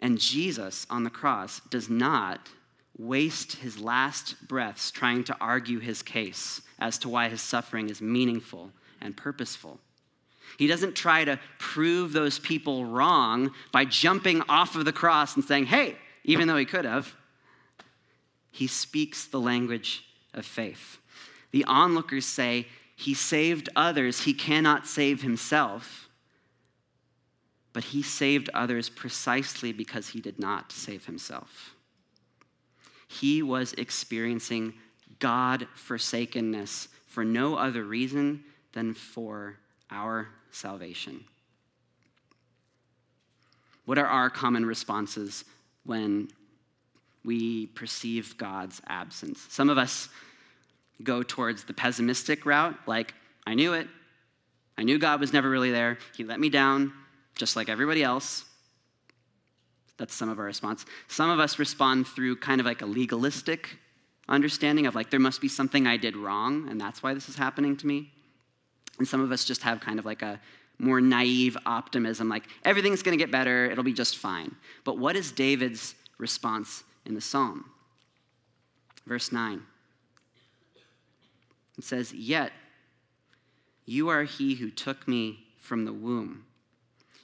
And 0.00 0.18
Jesus 0.18 0.86
on 0.90 1.04
the 1.04 1.10
cross 1.10 1.60
does 1.70 1.88
not 1.88 2.48
waste 2.96 3.56
his 3.56 3.78
last 3.78 4.36
breaths 4.46 4.90
trying 4.90 5.24
to 5.24 5.36
argue 5.40 5.78
his 5.78 6.02
case 6.02 6.60
as 6.78 6.98
to 6.98 7.08
why 7.08 7.28
his 7.28 7.40
suffering 7.40 7.88
is 7.88 8.00
meaningful 8.02 8.70
and 9.00 9.16
purposeful. 9.16 9.78
He 10.58 10.66
doesn't 10.66 10.94
try 10.94 11.24
to 11.24 11.40
prove 11.58 12.12
those 12.12 12.38
people 12.38 12.84
wrong 12.84 13.52
by 13.72 13.84
jumping 13.84 14.42
off 14.48 14.76
of 14.76 14.84
the 14.84 14.92
cross 14.92 15.36
and 15.36 15.44
saying, 15.44 15.66
hey, 15.66 15.96
even 16.24 16.48
though 16.48 16.56
he 16.56 16.64
could 16.64 16.84
have. 16.84 17.14
He 18.50 18.66
speaks 18.66 19.26
the 19.26 19.40
language 19.40 20.04
of 20.32 20.46
faith. 20.46 20.98
The 21.50 21.64
onlookers 21.64 22.26
say, 22.26 22.66
he 22.96 23.14
saved 23.14 23.68
others, 23.74 24.22
he 24.22 24.34
cannot 24.34 24.86
save 24.86 25.22
himself. 25.22 26.08
but 27.74 27.84
he 27.84 28.02
saved 28.02 28.48
others 28.54 28.88
precisely 28.88 29.72
because 29.72 30.10
he 30.10 30.20
did 30.20 30.38
not 30.38 30.72
save 30.72 31.04
himself. 31.04 31.74
He 33.06 33.42
was 33.42 33.74
experiencing 33.74 34.74
God 35.24 35.68
forsakenness 35.74 36.88
for 37.06 37.24
no 37.24 37.56
other 37.56 37.82
reason 37.82 38.44
than 38.74 38.92
for 38.92 39.56
our 39.90 40.28
salvation. 40.50 41.24
What 43.86 43.96
are 43.96 44.06
our 44.06 44.28
common 44.28 44.66
responses 44.66 45.46
when 45.86 46.28
we 47.24 47.68
perceive 47.68 48.36
God's 48.36 48.82
absence? 48.86 49.46
Some 49.48 49.70
of 49.70 49.78
us 49.78 50.10
go 51.02 51.22
towards 51.22 51.64
the 51.64 51.72
pessimistic 51.72 52.44
route, 52.44 52.76
like, 52.86 53.14
I 53.46 53.54
knew 53.54 53.72
it. 53.72 53.88
I 54.76 54.82
knew 54.82 54.98
God 54.98 55.20
was 55.20 55.32
never 55.32 55.48
really 55.48 55.70
there. 55.70 55.96
He 56.14 56.24
let 56.24 56.38
me 56.38 56.50
down, 56.50 56.92
just 57.34 57.56
like 57.56 57.70
everybody 57.70 58.02
else. 58.02 58.44
That's 59.96 60.12
some 60.12 60.28
of 60.28 60.38
our 60.38 60.44
response. 60.44 60.84
Some 61.08 61.30
of 61.30 61.40
us 61.40 61.58
respond 61.58 62.08
through 62.08 62.36
kind 62.36 62.60
of 62.60 62.66
like 62.66 62.82
a 62.82 62.86
legalistic 62.86 63.78
understanding 64.28 64.86
of 64.86 64.94
like, 64.94 65.10
there 65.10 65.20
must 65.20 65.40
be 65.40 65.48
something 65.48 65.86
I 65.86 65.96
did 65.96 66.16
wrong, 66.16 66.68
and 66.68 66.80
that's 66.80 67.02
why 67.02 67.14
this 67.14 67.28
is 67.28 67.36
happening 67.36 67.76
to 67.78 67.86
me. 67.86 68.10
And 68.98 69.06
some 69.06 69.20
of 69.20 69.32
us 69.32 69.44
just 69.44 69.62
have 69.62 69.80
kind 69.80 69.98
of 69.98 70.04
like 70.04 70.22
a 70.22 70.40
more 70.78 71.00
naive 71.00 71.56
optimism, 71.66 72.28
like, 72.28 72.44
everything's 72.64 73.02
going 73.02 73.16
to 73.16 73.22
get 73.22 73.30
better, 73.30 73.66
it'll 73.66 73.84
be 73.84 73.92
just 73.92 74.18
fine. 74.18 74.54
But 74.84 74.98
what 74.98 75.16
is 75.16 75.30
David's 75.30 75.94
response 76.18 76.82
in 77.06 77.14
the 77.14 77.20
psalm? 77.20 77.70
Verse 79.06 79.30
9. 79.30 79.62
It 81.78 81.84
says, 81.84 82.12
Yet 82.12 82.52
you 83.86 84.08
are 84.08 84.24
he 84.24 84.54
who 84.54 84.70
took 84.70 85.06
me 85.06 85.44
from 85.58 85.84
the 85.84 85.92
womb. 85.92 86.44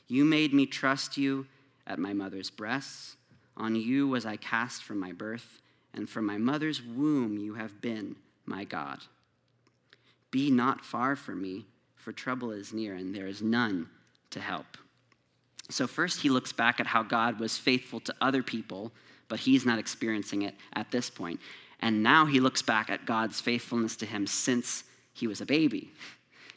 You 0.08 0.24
made 0.24 0.52
me 0.52 0.66
trust 0.66 1.16
you 1.16 1.46
at 1.86 1.98
my 1.98 2.12
mother's 2.12 2.50
breasts. 2.50 3.16
On 3.56 3.74
you 3.74 4.08
was 4.08 4.26
I 4.26 4.36
cast 4.36 4.82
from 4.82 4.98
my 4.98 5.12
birth, 5.12 5.60
and 5.94 6.08
from 6.08 6.26
my 6.26 6.38
mother's 6.38 6.82
womb 6.82 7.38
you 7.38 7.54
have 7.54 7.80
been 7.80 8.16
my 8.46 8.64
God. 8.64 9.00
Be 10.30 10.50
not 10.50 10.84
far 10.84 11.16
from 11.16 11.42
me, 11.42 11.66
for 11.96 12.12
trouble 12.12 12.52
is 12.52 12.72
near, 12.72 12.94
and 12.94 13.14
there 13.14 13.26
is 13.26 13.42
none 13.42 13.88
to 14.30 14.40
help. 14.40 14.78
So, 15.68 15.86
first, 15.86 16.20
he 16.20 16.28
looks 16.28 16.52
back 16.52 16.80
at 16.80 16.86
how 16.86 17.02
God 17.02 17.38
was 17.38 17.56
faithful 17.56 18.00
to 18.00 18.14
other 18.20 18.42
people, 18.42 18.92
but 19.28 19.40
he's 19.40 19.64
not 19.64 19.78
experiencing 19.78 20.42
it 20.42 20.54
at 20.72 20.90
this 20.90 21.10
point. 21.10 21.40
And 21.80 22.02
now 22.02 22.26
he 22.26 22.40
looks 22.40 22.62
back 22.62 22.90
at 22.90 23.06
God's 23.06 23.40
faithfulness 23.40 23.96
to 23.96 24.06
him 24.06 24.26
since 24.26 24.84
he 25.12 25.26
was 25.26 25.40
a 25.40 25.46
baby. 25.46 25.90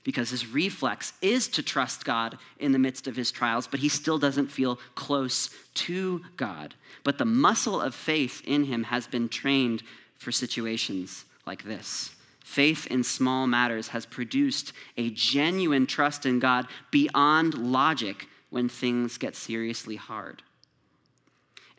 Because 0.04 0.30
his 0.30 0.48
reflex 0.48 1.14
is 1.22 1.48
to 1.50 1.64
trust 1.64 2.04
God 2.04 2.38
in 2.60 2.74
the 2.74 2.80
midst 2.80 3.08
of 3.08 3.16
his 3.16 3.32
trials, 3.32 3.68
but 3.68 3.80
he 3.80 3.90
still 3.90 4.18
doesn't 4.18 4.52
feel 4.52 4.78
close 4.96 5.50
to 5.76 6.22
God. 6.36 6.76
But 7.04 7.18
the 7.18 7.26
muscle 7.26 7.80
of 7.80 7.96
faith 7.96 8.42
in 8.46 8.66
him 8.66 8.84
has 8.84 9.08
been 9.08 9.30
trained 9.30 9.84
for 10.18 10.32
situations 10.32 11.26
like 11.46 11.64
this. 11.64 12.14
Faith 12.44 12.86
in 12.88 13.04
small 13.04 13.48
matters 13.48 13.88
has 13.90 14.06
produced 14.06 14.74
a 14.98 15.10
genuine 15.12 15.88
trust 15.88 16.26
in 16.26 16.40
God 16.40 16.68
beyond 16.92 17.54
logic 17.54 18.28
when 18.50 18.70
things 18.70 19.18
get 19.18 19.36
seriously 19.36 19.96
hard. 19.96 20.44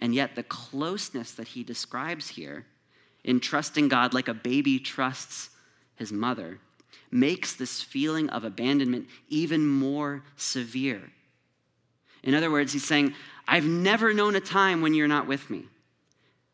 And 0.00 0.14
yet, 0.14 0.34
the 0.34 0.42
closeness 0.42 1.30
that 1.32 1.48
he 1.48 1.62
describes 1.62 2.28
here 2.28 2.66
in 3.22 3.40
trusting 3.40 3.88
God 3.88 4.12
like 4.12 4.28
a 4.28 4.34
baby 4.34 4.78
trusts 4.78 5.50
his 5.96 6.12
mother 6.12 6.58
makes 7.14 7.54
this 7.54 7.80
feeling 7.80 8.28
of 8.30 8.42
abandonment 8.42 9.06
even 9.28 9.64
more 9.64 10.24
severe. 10.36 11.00
In 12.24 12.34
other 12.34 12.50
words, 12.50 12.72
he's 12.72 12.84
saying, 12.84 13.14
I've 13.46 13.64
never 13.64 14.12
known 14.12 14.34
a 14.34 14.40
time 14.40 14.82
when 14.82 14.94
you're 14.94 15.06
not 15.06 15.28
with 15.28 15.48
me. 15.48 15.66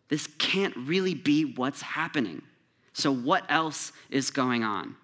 This 0.09 0.27
can't 0.39 0.77
really 0.77 1.15
be 1.15 1.45
what's 1.45 1.81
happening. 1.81 2.43
So, 2.93 3.11
what 3.11 3.45
else 3.49 3.93
is 4.11 4.31
going 4.31 4.63
on? 4.63 4.97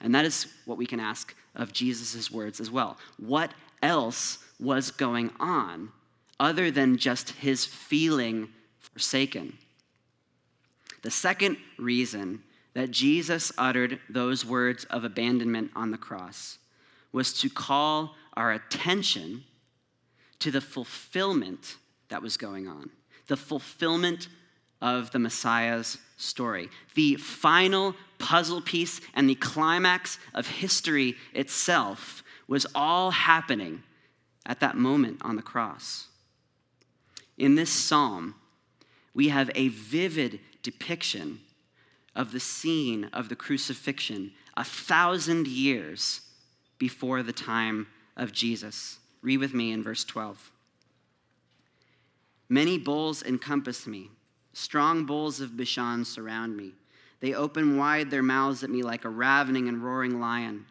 And 0.00 0.14
that 0.14 0.24
is 0.24 0.46
what 0.64 0.78
we 0.78 0.86
can 0.86 0.98
ask 0.98 1.34
of 1.54 1.72
Jesus' 1.72 2.30
words 2.30 2.58
as 2.58 2.70
well. 2.70 2.96
What 3.18 3.52
else 3.82 4.38
was 4.58 4.90
going 4.90 5.30
on 5.38 5.90
other 6.40 6.70
than 6.70 6.96
just 6.96 7.30
his 7.30 7.64
feeling 7.64 8.48
forsaken? 8.80 9.58
The 11.02 11.10
second 11.10 11.58
reason 11.78 12.42
that 12.74 12.90
Jesus 12.90 13.52
uttered 13.58 13.98
those 14.08 14.44
words 14.44 14.84
of 14.84 15.04
abandonment 15.04 15.70
on 15.74 15.90
the 15.90 15.98
cross 15.98 16.58
was 17.12 17.32
to 17.40 17.50
call 17.50 18.14
our 18.34 18.52
attention 18.52 19.44
to 20.38 20.50
the 20.50 20.60
fulfillment 20.60 21.76
that 22.08 22.22
was 22.22 22.36
going 22.36 22.68
on, 22.68 22.90
the 23.26 23.36
fulfillment 23.36 24.28
of 24.80 25.10
the 25.10 25.18
Messiah's 25.18 25.98
story, 26.16 26.68
the 26.94 27.16
final 27.16 27.94
puzzle 28.18 28.60
piece 28.60 29.00
and 29.14 29.28
the 29.28 29.34
climax 29.34 30.18
of 30.34 30.46
history 30.46 31.16
itself 31.34 32.22
was 32.46 32.66
all 32.74 33.10
happening 33.10 33.82
at 34.46 34.60
that 34.60 34.76
moment 34.76 35.18
on 35.22 35.36
the 35.36 35.42
cross. 35.42 36.08
In 37.36 37.54
this 37.54 37.70
psalm, 37.70 38.34
we 39.14 39.28
have 39.28 39.50
a 39.54 39.68
vivid 39.68 40.40
depiction 40.62 41.40
of 42.14 42.32
the 42.32 42.40
scene 42.40 43.04
of 43.12 43.28
the 43.28 43.36
crucifixion 43.36 44.32
a 44.56 44.64
thousand 44.64 45.46
years 45.46 46.22
before 46.78 47.22
the 47.22 47.32
time 47.32 47.86
of 48.16 48.32
Jesus. 48.32 48.98
Read 49.22 49.38
with 49.38 49.54
me 49.54 49.72
in 49.72 49.82
verse 49.82 50.04
12. 50.04 50.50
Many 52.48 52.78
bulls 52.78 53.22
encompass 53.22 53.86
me, 53.86 54.10
strong 54.52 55.04
bulls 55.06 55.40
of 55.40 55.56
Bashan 55.56 56.04
surround 56.04 56.56
me. 56.56 56.72
They 57.20 57.34
open 57.34 57.76
wide 57.76 58.10
their 58.10 58.22
mouths 58.22 58.64
at 58.64 58.70
me 58.70 58.82
like 58.82 59.04
a 59.04 59.10
ravening 59.10 59.68
and 59.68 59.84
roaring 59.84 60.20
lion. 60.20 60.66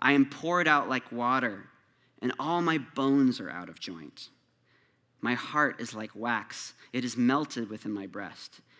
I 0.00 0.12
am 0.12 0.26
poured 0.26 0.68
out 0.68 0.88
like 0.88 1.10
water, 1.12 1.66
and 2.20 2.32
all 2.38 2.60
my 2.60 2.78
bones 2.78 3.40
are 3.40 3.50
out 3.50 3.68
of 3.68 3.80
joint. 3.80 4.28
My 5.20 5.34
heart 5.34 5.80
is 5.80 5.94
like 5.94 6.10
wax, 6.14 6.74
it 6.92 7.04
is 7.04 7.16
melted 7.16 7.70
within 7.70 7.92
my 7.92 8.06
breast. 8.06 8.60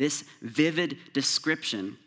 This 0.00 0.24
vivid 0.40 0.96
description 1.12 1.98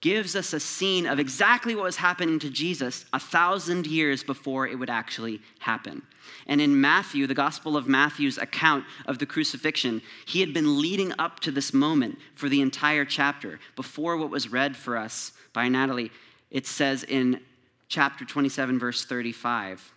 gives 0.00 0.34
us 0.34 0.54
a 0.54 0.58
scene 0.58 1.04
of 1.04 1.18
exactly 1.18 1.74
what 1.74 1.84
was 1.84 1.96
happening 1.96 2.38
to 2.38 2.48
Jesus 2.48 3.04
a 3.12 3.20
thousand 3.20 3.86
years 3.86 4.24
before 4.24 4.66
it 4.66 4.78
would 4.78 4.88
actually 4.88 5.42
happen. 5.58 6.00
And 6.46 6.58
in 6.58 6.80
Matthew, 6.80 7.26
the 7.26 7.34
Gospel 7.34 7.76
of 7.76 7.86
Matthew's 7.86 8.38
account 8.38 8.86
of 9.04 9.18
the 9.18 9.26
crucifixion, 9.26 10.00
he 10.24 10.40
had 10.40 10.54
been 10.54 10.80
leading 10.80 11.12
up 11.18 11.40
to 11.40 11.50
this 11.50 11.74
moment 11.74 12.16
for 12.34 12.48
the 12.48 12.62
entire 12.62 13.04
chapter. 13.04 13.60
Before 13.76 14.16
what 14.16 14.30
was 14.30 14.50
read 14.50 14.74
for 14.74 14.96
us 14.96 15.32
by 15.52 15.68
Natalie, 15.68 16.12
it 16.50 16.66
says 16.66 17.04
in 17.04 17.42
chapter 17.88 18.24
27, 18.24 18.78
verse 18.78 19.04
35 19.04 19.92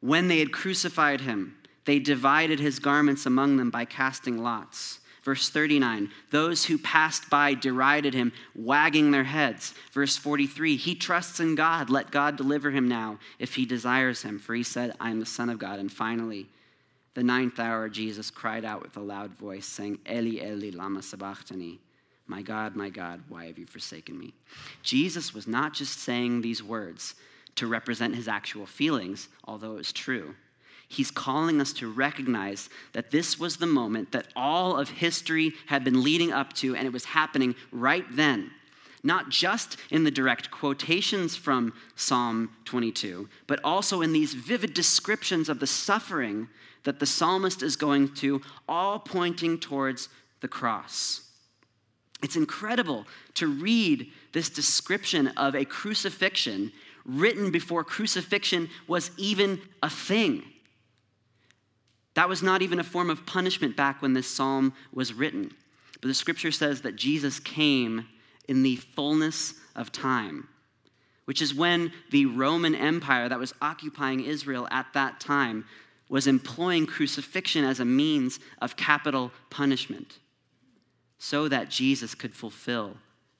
When 0.00 0.28
they 0.28 0.40
had 0.40 0.52
crucified 0.52 1.22
him, 1.22 1.56
they 1.86 1.98
divided 1.98 2.60
his 2.60 2.78
garments 2.78 3.24
among 3.24 3.56
them 3.56 3.70
by 3.70 3.86
casting 3.86 4.36
lots. 4.36 5.00
Verse 5.22 5.50
39, 5.50 6.10
those 6.30 6.64
who 6.64 6.78
passed 6.78 7.28
by 7.28 7.52
derided 7.52 8.14
him, 8.14 8.32
wagging 8.54 9.10
their 9.10 9.24
heads. 9.24 9.74
Verse 9.92 10.16
43, 10.16 10.76
he 10.76 10.94
trusts 10.94 11.40
in 11.40 11.54
God. 11.54 11.90
Let 11.90 12.10
God 12.10 12.36
deliver 12.36 12.70
him 12.70 12.88
now 12.88 13.18
if 13.38 13.54
he 13.54 13.66
desires 13.66 14.22
him, 14.22 14.38
for 14.38 14.54
he 14.54 14.62
said, 14.62 14.94
I 14.98 15.10
am 15.10 15.20
the 15.20 15.26
Son 15.26 15.50
of 15.50 15.58
God. 15.58 15.78
And 15.78 15.92
finally, 15.92 16.46
the 17.14 17.22
ninth 17.22 17.58
hour, 17.58 17.88
Jesus 17.90 18.30
cried 18.30 18.64
out 18.64 18.82
with 18.82 18.96
a 18.96 19.00
loud 19.00 19.32
voice, 19.32 19.66
saying, 19.66 19.98
Eli, 20.10 20.42
Eli, 20.42 20.70
lama 20.74 21.02
sabachthani. 21.02 21.80
My 22.26 22.40
God, 22.40 22.76
my 22.76 22.88
God, 22.88 23.22
why 23.28 23.46
have 23.46 23.58
you 23.58 23.66
forsaken 23.66 24.18
me? 24.18 24.32
Jesus 24.82 25.34
was 25.34 25.46
not 25.46 25.74
just 25.74 25.98
saying 25.98 26.40
these 26.40 26.62
words 26.62 27.14
to 27.56 27.66
represent 27.66 28.14
his 28.14 28.28
actual 28.28 28.66
feelings, 28.66 29.28
although 29.44 29.72
it 29.72 29.78
was 29.78 29.92
true. 29.92 30.34
He's 30.92 31.10
calling 31.12 31.60
us 31.60 31.72
to 31.74 31.90
recognize 31.90 32.68
that 32.94 33.12
this 33.12 33.38
was 33.38 33.56
the 33.56 33.66
moment 33.66 34.10
that 34.10 34.26
all 34.34 34.76
of 34.76 34.88
history 34.90 35.52
had 35.66 35.84
been 35.84 36.02
leading 36.02 36.32
up 36.32 36.52
to, 36.54 36.74
and 36.74 36.84
it 36.84 36.92
was 36.92 37.04
happening 37.04 37.54
right 37.70 38.04
then. 38.10 38.50
not 39.02 39.30
just 39.30 39.76
in 39.90 40.04
the 40.04 40.10
direct 40.10 40.50
quotations 40.50 41.36
from 41.36 41.72
Psalm 41.96 42.50
22, 42.64 43.28
but 43.46 43.60
also 43.64 44.02
in 44.02 44.12
these 44.12 44.34
vivid 44.34 44.74
descriptions 44.74 45.48
of 45.48 45.60
the 45.60 45.66
suffering 45.66 46.48
that 46.84 46.98
the 46.98 47.06
psalmist 47.06 47.62
is 47.62 47.76
going 47.76 48.12
to, 48.14 48.40
all 48.68 48.98
pointing 48.98 49.58
towards 49.58 50.08
the 50.40 50.48
cross. 50.48 51.22
It's 52.22 52.36
incredible 52.36 53.06
to 53.34 53.46
read 53.46 54.10
this 54.32 54.50
description 54.50 55.28
of 55.28 55.54
a 55.54 55.64
crucifixion 55.64 56.72
written 57.06 57.50
before 57.50 57.82
crucifixion 57.82 58.68
was 58.86 59.10
even 59.16 59.60
a 59.82 59.88
thing. 59.88 60.44
That 62.14 62.28
was 62.28 62.42
not 62.42 62.62
even 62.62 62.80
a 62.80 62.84
form 62.84 63.10
of 63.10 63.26
punishment 63.26 63.76
back 63.76 64.02
when 64.02 64.14
this 64.14 64.28
psalm 64.28 64.74
was 64.92 65.14
written. 65.14 65.52
But 66.00 66.08
the 66.08 66.14
scripture 66.14 66.50
says 66.50 66.82
that 66.82 66.96
Jesus 66.96 67.38
came 67.38 68.06
in 68.48 68.62
the 68.62 68.76
fullness 68.76 69.54
of 69.76 69.92
time, 69.92 70.48
which 71.26 71.40
is 71.40 71.54
when 71.54 71.92
the 72.10 72.26
Roman 72.26 72.74
Empire 72.74 73.28
that 73.28 73.38
was 73.38 73.54
occupying 73.62 74.24
Israel 74.24 74.66
at 74.70 74.86
that 74.94 75.20
time 75.20 75.64
was 76.08 76.26
employing 76.26 76.86
crucifixion 76.86 77.64
as 77.64 77.78
a 77.78 77.84
means 77.84 78.40
of 78.60 78.76
capital 78.76 79.30
punishment, 79.50 80.18
so 81.18 81.46
that 81.46 81.70
Jesus 81.70 82.14
could 82.14 82.34
fulfill 82.34 82.96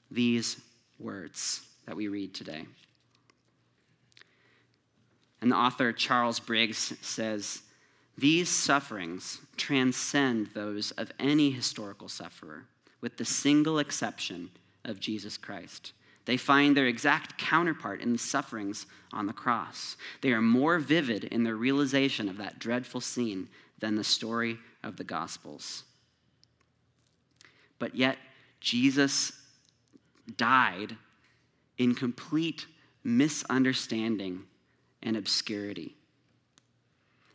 these 0.09 0.61
words 0.99 1.61
that 1.85 1.97
we 1.97 2.07
read 2.07 2.33
today. 2.33 2.65
And 5.41 5.51
the 5.51 5.55
author 5.57 5.91
Charles 5.91 6.39
Briggs 6.39 6.93
says, 7.01 7.63
These 8.21 8.49
sufferings 8.49 9.41
transcend 9.57 10.49
those 10.53 10.91
of 10.91 11.11
any 11.19 11.49
historical 11.49 12.07
sufferer, 12.07 12.65
with 13.01 13.17
the 13.17 13.25
single 13.25 13.79
exception 13.79 14.51
of 14.85 14.99
Jesus 14.99 15.37
Christ. 15.37 15.93
They 16.25 16.37
find 16.37 16.77
their 16.77 16.85
exact 16.85 17.39
counterpart 17.39 17.99
in 17.99 18.13
the 18.13 18.19
sufferings 18.19 18.85
on 19.11 19.25
the 19.25 19.33
cross. 19.33 19.97
They 20.21 20.33
are 20.33 20.41
more 20.41 20.77
vivid 20.77 21.23
in 21.23 21.43
their 21.43 21.55
realization 21.55 22.29
of 22.29 22.37
that 22.37 22.59
dreadful 22.59 23.01
scene 23.01 23.49
than 23.79 23.95
the 23.95 24.03
story 24.03 24.59
of 24.83 24.97
the 24.97 25.03
Gospels. 25.03 25.81
But 27.79 27.95
yet, 27.95 28.19
Jesus 28.59 29.31
died 30.37 30.95
in 31.79 31.95
complete 31.95 32.67
misunderstanding 33.03 34.43
and 35.01 35.17
obscurity. 35.17 35.95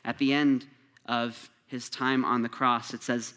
At 0.05 0.19
the 0.19 0.33
end 0.33 0.65
of 1.07 1.51
his 1.67 1.89
time 1.89 2.25
on 2.25 2.43
the 2.43 2.49
cross, 2.49 2.95
it 2.95 3.03
says, 3.03 3.35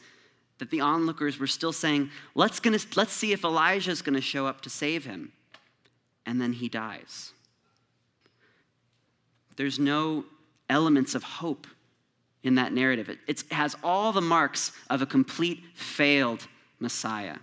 that 0.59 0.69
the 0.69 0.81
onlookers 0.81 1.39
were 1.39 1.47
still 1.47 1.71
saying, 1.71 2.09
let's, 2.35 2.59
gonna, 2.59 2.79
let's 2.95 3.13
see 3.13 3.31
if 3.31 3.43
Elijah's 3.43 4.01
going 4.01 4.15
to 4.15 4.21
show 4.21 4.45
up 4.45 4.61
to 4.61 4.69
save 4.69 5.05
him. 5.05 5.31
And 6.25 6.39
then 6.39 6.53
he 6.53 6.69
dies. 6.69 7.31
There's 9.55 9.79
no 9.79 10.25
elements 10.69 11.15
of 11.15 11.23
hope 11.23 11.65
in 12.43 12.55
that 12.55 12.71
narrative. 12.71 13.09
It, 13.09 13.19
it 13.27 13.43
has 13.51 13.75
all 13.83 14.11
the 14.11 14.21
marks 14.21 14.71
of 14.89 15.01
a 15.01 15.05
complete 15.05 15.63
failed 15.73 16.47
Messiah. 16.79 17.37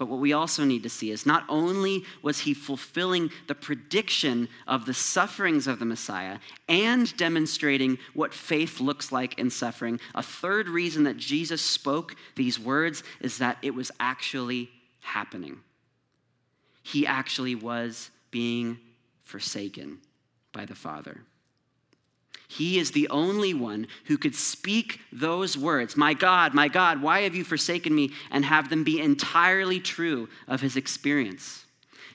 But 0.00 0.08
what 0.08 0.18
we 0.18 0.32
also 0.32 0.64
need 0.64 0.82
to 0.84 0.88
see 0.88 1.10
is 1.10 1.26
not 1.26 1.44
only 1.46 2.04
was 2.22 2.38
he 2.40 2.54
fulfilling 2.54 3.30
the 3.48 3.54
prediction 3.54 4.48
of 4.66 4.86
the 4.86 4.94
sufferings 4.94 5.66
of 5.66 5.78
the 5.78 5.84
Messiah 5.84 6.38
and 6.70 7.14
demonstrating 7.18 7.98
what 8.14 8.32
faith 8.32 8.80
looks 8.80 9.12
like 9.12 9.38
in 9.38 9.50
suffering, 9.50 10.00
a 10.14 10.22
third 10.22 10.70
reason 10.70 11.04
that 11.04 11.18
Jesus 11.18 11.60
spoke 11.60 12.16
these 12.34 12.58
words 12.58 13.02
is 13.20 13.36
that 13.36 13.58
it 13.60 13.74
was 13.74 13.90
actually 14.00 14.70
happening. 15.00 15.58
He 16.82 17.06
actually 17.06 17.54
was 17.54 18.08
being 18.30 18.78
forsaken 19.24 19.98
by 20.50 20.64
the 20.64 20.74
Father. 20.74 21.20
He 22.50 22.80
is 22.80 22.90
the 22.90 23.08
only 23.10 23.54
one 23.54 23.86
who 24.06 24.18
could 24.18 24.34
speak 24.34 24.98
those 25.12 25.56
words, 25.56 25.96
My 25.96 26.14
God, 26.14 26.52
my 26.52 26.66
God, 26.66 27.00
why 27.00 27.20
have 27.20 27.36
you 27.36 27.44
forsaken 27.44 27.94
me? 27.94 28.10
and 28.32 28.44
have 28.44 28.68
them 28.70 28.82
be 28.82 29.00
entirely 29.00 29.78
true 29.78 30.28
of 30.48 30.60
his 30.60 30.74
experience. 30.74 31.64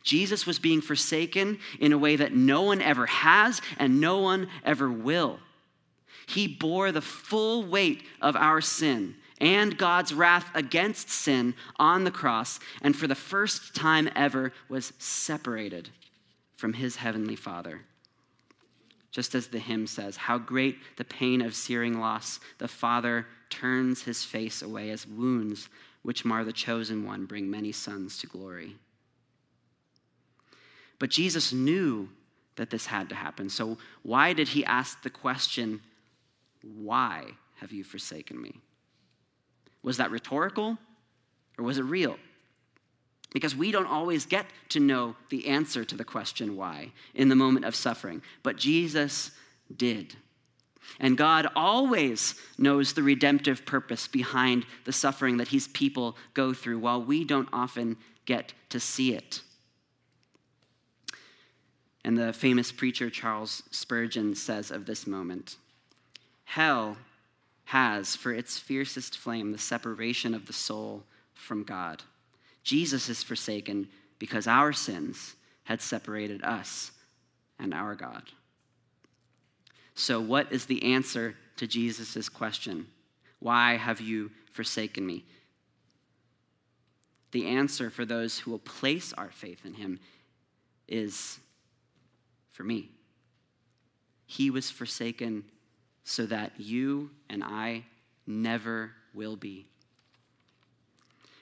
Jesus 0.04 0.45
was 0.45 0.60
being 0.60 0.82
forsaken 0.82 1.60
in 1.80 1.93
a 1.93 1.98
way 1.98 2.17
that 2.17 2.36
no 2.36 2.63
one 2.63 2.82
ever 2.82 3.06
has 3.06 3.62
and 3.78 4.02
no 4.02 4.19
one 4.19 4.50
ever 4.65 4.91
will. 4.91 5.39
He 6.28 6.50
bore 6.50 6.91
the 6.91 7.00
full 7.00 7.63
weight 7.63 8.04
of 8.21 8.36
our 8.36 8.60
sin 8.60 9.15
and 9.39 9.78
God's 9.78 10.13
wrath 10.13 10.50
against 10.54 11.10
sin 11.10 11.54
on 11.78 12.04
the 12.04 12.12
cross, 12.12 12.60
and 12.82 12.93
for 12.93 13.08
the 13.08 13.15
first 13.15 13.74
time 13.74 14.10
ever 14.17 14.52
was 14.67 14.91
separated 15.00 15.91
from 16.58 16.74
his 16.74 16.98
heavenly 16.98 17.38
Father 17.38 17.86
just 19.15 19.34
as 19.34 19.47
the 19.47 19.60
hymn 19.60 19.88
says, 19.88 20.17
How 20.17 20.38
great 20.38 20.75
the 20.97 21.06
pain 21.06 21.39
of 21.39 21.56
searing 21.56 22.01
loss! 22.01 22.41
The 22.58 22.67
Father 22.67 23.25
turns 23.49 24.04
his 24.04 24.25
face 24.25 24.62
away 24.62 24.89
as 24.89 25.08
wounds 25.08 25.69
which 26.01 26.25
mar 26.25 26.43
the 26.43 26.51
chosen 26.51 27.06
one 27.06 27.23
bring 27.25 27.49
many 27.49 27.71
sons 27.71 28.17
to 28.17 28.28
glory. 28.28 28.75
But 30.99 31.12
Jesus 31.12 31.54
knew 31.54 32.10
that 32.58 32.69
this 32.69 32.88
had 32.88 33.08
to 33.08 33.15
happen. 33.15 33.49
So 33.49 33.78
why 34.04 34.34
did 34.34 34.49
he 34.49 34.65
ask 34.65 35.01
the 35.01 35.10
question, 35.10 35.80
Why 36.62 37.23
have 37.62 37.71
you 37.71 37.86
forsaken 37.86 38.41
me? 38.41 38.60
Was 39.82 39.95
that 39.95 40.12
rhetorical 40.12 40.78
or 41.58 41.63
was 41.63 41.78
it 41.78 41.84
real? 41.84 42.17
Because 43.33 43.55
we 43.55 43.71
don't 43.71 43.88
always 43.88 44.25
get 44.25 44.45
to 44.69 44.79
know 44.79 45.15
the 45.29 45.47
answer 45.47 45.83
to 45.83 45.95
the 45.95 46.05
question 46.05 46.55
why 46.55 46.91
in 47.13 47.29
the 47.29 47.35
moment 47.35 47.65
of 47.65 47.75
suffering, 47.75 48.21
but 48.43 48.57
Jesus 48.57 49.31
did. 49.75 50.15
And 50.99 51.17
God 51.17 51.47
always 51.55 52.35
knows 52.57 52.93
the 52.93 53.03
redemptive 53.03 53.65
purpose 53.65 54.07
behind 54.07 54.65
the 54.85 54.93
suffering 54.93 55.38
that 55.38 55.49
his 55.49 55.67
people 55.69 56.15
go 56.33 56.53
through, 56.53 56.79
while 56.79 57.01
we 57.01 57.23
don't 57.23 57.49
often 57.51 57.97
get 58.25 58.53
to 58.69 58.79
see 58.79 59.13
it. 59.13 59.41
And 62.03 62.17
the 62.17 62.33
famous 62.33 62.71
preacher 62.71 63.09
Charles 63.09 63.63
Spurgeon 63.71 64.35
says 64.35 64.71
of 64.71 64.85
this 64.85 65.07
moment 65.07 65.57
Hell 66.45 66.97
has 67.65 68.15
for 68.15 68.31
its 68.31 68.59
fiercest 68.59 69.17
flame 69.17 69.51
the 69.51 69.57
separation 69.57 70.35
of 70.35 70.45
the 70.45 70.53
soul 70.53 71.03
from 71.33 71.63
God. 71.63 72.03
Jesus 72.65 73.08
is 73.10 73.23
forsaken 73.23 73.88
because 74.19 74.47
our 74.47 74.73
sins 74.73 75.36
had 75.63 75.82
separated 75.82 76.43
us 76.43 76.91
and 77.60 77.73
our 77.73 77.95
God. 77.95 78.23
So, 79.93 80.19
what 80.19 80.51
is 80.51 80.65
the 80.65 80.93
answer 80.93 81.36
to 81.58 81.67
Jesus' 81.67 82.28
question? 82.28 82.88
Why 83.39 83.78
have 83.78 84.01
you 84.01 84.32
forsaken 84.51 85.06
me? 85.06 85.23
The 87.32 87.47
answer 87.47 87.89
for 87.89 88.04
those 88.04 88.39
who 88.39 88.51
will 88.51 88.60
place 88.60 89.13
our 89.13 89.30
faith 89.30 89.65
in 89.65 89.75
him 89.75 89.99
is 90.88 91.39
for 92.51 92.63
me. 92.63 92.89
He 94.25 94.49
was 94.49 94.71
forsaken 94.71 95.45
so 96.04 96.25
that 96.25 96.54
you 96.58 97.12
and 97.30 97.43
I 97.43 97.84
never 98.25 98.91
will 99.13 99.36
be. 99.36 99.67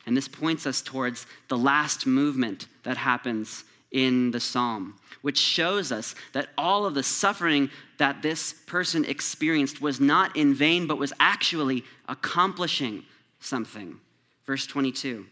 And 0.05 0.17
this 0.17 0.27
points 0.27 0.67
us 0.67 0.81
towards 0.81 1.25
the 1.47 1.57
last 1.57 2.05
movement 2.05 2.67
that 2.83 2.97
happens 2.97 3.63
in 3.91 4.31
the 4.31 4.39
psalm, 4.39 4.95
which 5.21 5.37
shows 5.37 5.91
us 5.91 6.15
that 6.33 6.49
all 6.57 6.85
of 6.85 6.95
the 6.95 7.03
suffering 7.03 7.69
that 7.97 8.21
this 8.21 8.53
person 8.65 9.05
experienced 9.05 9.81
was 9.81 9.99
not 10.01 10.35
in 10.35 10.53
vain, 10.53 10.87
but 10.87 10.97
was 10.97 11.13
actually 11.19 11.83
accomplishing 12.09 13.03
something. 13.39 13.99
Verse 14.45 14.65
22 14.65 15.25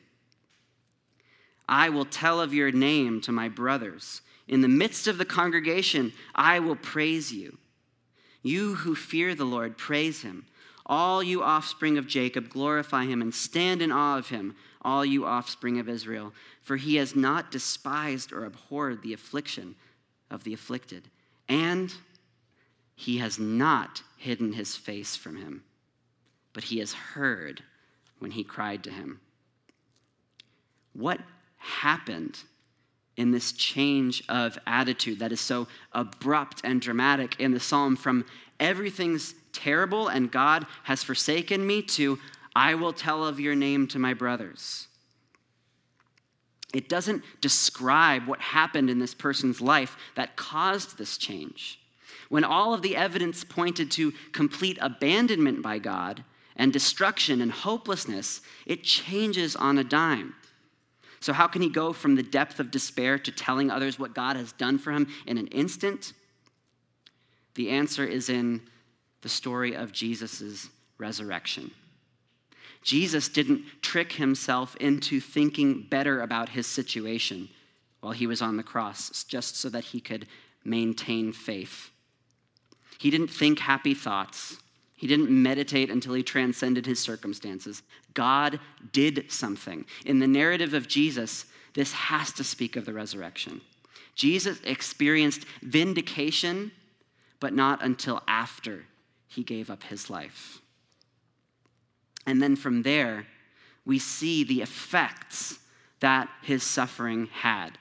I 1.68 1.90
will 1.90 2.06
tell 2.06 2.40
of 2.40 2.54
your 2.54 2.72
name 2.72 3.22
to 3.22 3.32
my 3.32 3.50
brothers. 3.50 4.22
In 4.48 4.62
the 4.62 4.68
midst 4.68 5.08
of 5.08 5.18
the 5.18 5.26
congregation, 5.26 6.12
I 6.36 6.60
will 6.60 6.76
praise 6.76 7.32
you. 7.32 7.58
You 8.44 8.76
who 8.76 8.96
fear 8.96 9.34
the 9.34 9.46
Lord, 9.46 9.78
praise 9.78 10.22
him. 10.22 10.46
All 10.92 11.24
you 11.24 11.42
offspring 11.42 11.98
of 11.98 12.06
Jacob, 12.06 12.50
glorify 12.50 13.06
him 13.06 13.22
and 13.22 13.34
stand 13.34 13.82
in 13.82 13.94
awe 13.94 14.18
of 14.18 14.28
him, 14.28 14.56
all 14.82 15.06
you 15.06 15.26
offspring 15.26 15.80
of 15.80 15.88
Israel. 15.88 16.34
For 16.62 16.76
he 16.76 16.98
has 16.98 17.16
not 17.16 17.50
despised 17.50 18.34
or 18.34 18.44
abhorred 18.44 19.02
the 19.02 19.14
affliction 19.14 19.76
of 20.30 20.44
the 20.44 20.54
afflicted, 20.54 21.08
and 21.48 21.94
he 22.94 23.20
has 23.20 23.40
not 23.40 24.04
hidden 24.18 24.52
his 24.52 24.76
face 24.76 25.16
from 25.16 25.38
him, 25.38 25.64
but 26.52 26.66
he 26.66 26.80
has 26.80 26.92
heard 26.92 27.64
when 28.20 28.32
he 28.32 28.44
cried 28.44 28.84
to 28.84 28.92
him. 28.92 29.22
What 30.92 31.22
happened 31.58 32.40
in 33.16 33.32
this 33.32 33.54
change 33.54 34.24
of 34.28 34.60
attitude 34.68 35.20
that 35.20 35.32
is 35.32 35.40
so 35.40 35.70
abrupt 35.94 36.60
and 36.66 36.82
dramatic 36.82 37.40
in 37.40 37.54
the 37.54 37.60
psalm 37.62 37.96
from 37.96 38.26
everything's 38.60 39.36
terrible 39.54 40.08
and 40.08 40.32
God 40.32 40.66
has 40.84 41.04
forsaken 41.04 41.66
me 41.66 41.82
to 41.84 42.20
I 42.56 42.76
will 42.76 42.94
tell 42.94 43.26
of 43.26 43.40
your 43.40 43.56
name 43.56 43.88
to 43.88 44.00
my 44.00 44.14
brothers. 44.14 44.88
It 46.74 46.90
doesn't 46.90 47.24
describe 47.42 48.28
what 48.28 48.40
happened 48.40 48.90
in 48.90 49.00
this 49.00 49.14
person's 49.14 49.62
life 49.62 49.98
that 50.16 50.36
caused 50.36 50.98
this 50.98 51.18
change. 51.18 51.80
When 52.30 52.44
all 52.44 52.74
of 52.74 52.82
the 52.82 52.96
evidence 52.96 53.44
pointed 53.44 53.92
to 53.92 54.14
complete 54.32 54.78
abandonment 54.82 55.62
by 55.62 55.80
God 55.80 56.24
and 56.56 56.72
destruction 56.72 57.42
and 57.42 57.52
hopelessness, 57.52 58.42
it 58.66 58.84
changes 58.84 59.56
on 59.56 59.78
a 59.78 59.84
dime. 59.84 60.36
So, 61.20 61.34
how 61.34 61.48
can 61.48 61.62
he 61.62 61.70
go 61.70 61.94
from 61.94 62.16
the 62.16 62.24
depth 62.24 62.60
of 62.60 62.72
despair 62.72 63.20
to 63.20 63.32
telling 63.32 63.70
others 63.70 64.00
what 64.00 64.16
God 64.16 64.38
has 64.38 64.54
done 64.54 64.80
for 64.80 64.92
him 64.92 65.08
in 65.28 65.38
an 65.38 65.48
instant? 65.48 66.14
The 67.56 67.70
answer 67.70 68.06
is 68.06 68.30
in 68.30 68.62
the 69.22 69.30
story 69.30 69.74
of 69.76 69.92
Jesus' 69.92 70.70
resurrection. 70.98 71.72
Jesus 72.84 73.30
didn't 73.30 73.64
trick 73.82 74.14
himself 74.14 74.76
into 74.78 75.20
thinking 75.20 75.86
better 75.90 76.22
about 76.22 76.50
his 76.50 76.66
situation 76.66 77.50
while 78.00 78.14
he 78.14 78.26
was 78.26 78.42
on 78.42 78.58
the 78.58 78.64
cross, 78.64 79.24
just 79.24 79.56
so 79.56 79.70
that 79.70 79.86
he 79.86 80.00
could 80.00 80.28
maintain 80.66 81.32
faith. 81.32 81.92
He 82.98 83.12
didn't 83.12 83.30
think 83.30 83.60
happy 83.60 83.94
thoughts. 83.94 84.58
He 84.96 85.08
didn't 85.08 85.30
meditate 85.30 85.90
until 85.90 86.14
he 86.14 86.24
transcended 86.24 86.86
his 86.86 87.00
circumstances. 87.00 87.82
God 88.14 88.60
did 88.92 89.32
something. 89.32 89.86
In 90.06 90.20
the 90.20 90.28
narrative 90.28 90.74
of 90.74 90.88
Jesus, 90.88 91.46
this 91.74 91.94
has 91.94 92.32
to 92.34 92.44
speak 92.44 92.76
of 92.76 92.86
the 92.86 92.94
resurrection. 92.94 93.62
Jesus 94.16 94.60
experienced 94.64 95.46
vindication, 95.62 96.72
but 97.40 97.54
not 97.54 97.84
until 97.84 98.22
after 98.28 98.86
he 99.32 99.44
gave 99.44 99.70
up 99.70 99.84
his 99.84 100.10
life. 100.10 100.62
And 102.26 102.42
then 102.42 102.56
from 102.56 102.84
there, 102.84 103.26
we 103.86 103.98
see 103.98 104.44
the 104.44 104.62
effects 104.62 105.60
that 106.02 106.30
his 106.44 106.64
suffering 106.64 107.28
had. 107.28 107.78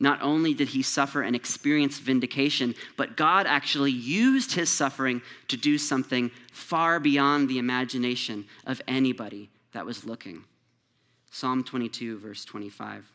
Not 0.00 0.22
only 0.22 0.54
did 0.54 0.68
he 0.68 0.82
suffer 0.82 1.22
and 1.22 1.34
experience 1.34 1.98
vindication, 1.98 2.74
but 2.96 3.16
God 3.16 3.46
actually 3.46 3.90
used 3.90 4.52
his 4.52 4.70
suffering 4.70 5.22
to 5.48 5.56
do 5.56 5.76
something 5.76 6.30
far 6.52 7.00
beyond 7.00 7.48
the 7.48 7.58
imagination 7.58 8.46
of 8.64 8.80
anybody 8.86 9.50
that 9.72 9.84
was 9.84 10.04
looking. 10.04 10.44
Psalm 11.30 11.64
22, 11.64 12.18
verse 12.18 12.44
25. 12.44 13.10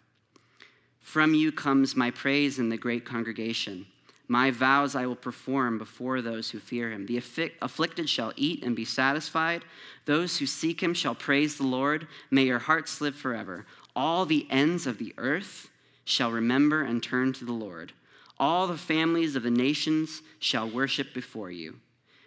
From 0.99 1.33
you 1.33 1.51
comes 1.51 1.95
my 1.95 2.11
praise 2.11 2.59
in 2.59 2.69
the 2.69 2.77
great 2.77 3.05
congregation. 3.05 3.87
My 4.27 4.51
vows 4.51 4.95
I 4.95 5.05
will 5.05 5.15
perform 5.15 5.77
before 5.77 6.21
those 6.21 6.49
who 6.49 6.59
fear 6.59 6.91
him. 6.91 7.05
The 7.05 7.21
afflicted 7.61 8.09
shall 8.09 8.33
eat 8.35 8.63
and 8.63 8.75
be 8.75 8.85
satisfied. 8.85 9.63
Those 10.05 10.37
who 10.37 10.45
seek 10.45 10.81
him 10.81 10.93
shall 10.93 11.15
praise 11.15 11.57
the 11.57 11.67
Lord. 11.67 12.07
May 12.31 12.43
your 12.43 12.59
hearts 12.59 13.01
live 13.01 13.15
forever. 13.15 13.65
All 13.95 14.25
the 14.25 14.47
ends 14.49 14.87
of 14.87 14.97
the 14.97 15.13
earth 15.17 15.69
shall 16.05 16.31
remember 16.31 16.81
and 16.81 17.03
turn 17.03 17.33
to 17.33 17.45
the 17.45 17.53
Lord. 17.53 17.93
All 18.39 18.65
the 18.65 18.77
families 18.77 19.35
of 19.35 19.43
the 19.43 19.51
nations 19.51 20.21
shall 20.39 20.69
worship 20.69 21.13
before 21.13 21.51
you. 21.51 21.79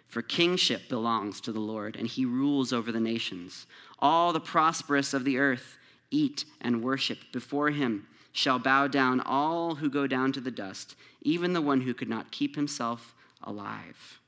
For 0.07 0.21
kingship 0.21 0.87
belongs 0.87 1.41
to 1.41 1.51
the 1.51 1.59
Lord, 1.59 1.95
and 1.95 2.07
he 2.07 2.25
rules 2.25 2.71
over 2.71 2.91
the 2.91 2.99
nations. 2.99 3.67
All 3.99 4.31
the 4.31 4.39
prosperous 4.39 5.13
of 5.13 5.25
the 5.25 5.37
earth 5.37 5.77
eat 6.11 6.45
and 6.61 6.83
worship 6.83 7.17
before 7.33 7.71
him 7.71 8.07
shall 8.31 8.59
bow 8.59 8.87
down 8.87 9.19
all 9.21 9.75
who 9.75 9.89
go 9.89 10.07
down 10.07 10.31
to 10.31 10.41
the 10.41 10.51
dust, 10.51 10.95
even 11.21 11.53
the 11.53 11.61
one 11.61 11.81
who 11.81 11.93
could 11.93 12.09
not 12.09 12.31
keep 12.31 12.55
himself 12.55 13.13
alive. 13.43 14.19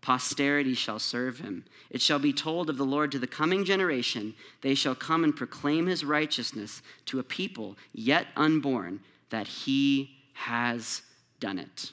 Posterity 0.00 0.74
shall 0.74 0.98
serve 0.98 1.38
him. 1.38 1.64
It 1.88 2.02
shall 2.02 2.18
be 2.18 2.32
told 2.32 2.68
of 2.68 2.76
the 2.76 2.84
Lord 2.84 3.12
to 3.12 3.18
the 3.18 3.26
coming 3.26 3.64
generation. 3.64 4.34
They 4.60 4.74
shall 4.74 4.96
come 4.96 5.22
and 5.22 5.34
proclaim 5.34 5.86
his 5.86 6.04
righteousness 6.04 6.82
to 7.06 7.20
a 7.20 7.24
people 7.24 7.76
yet 7.92 8.26
unborn, 8.36 9.00
that 9.30 9.46
he 9.46 10.10
has 10.34 11.02
done 11.38 11.58
it. 11.58 11.92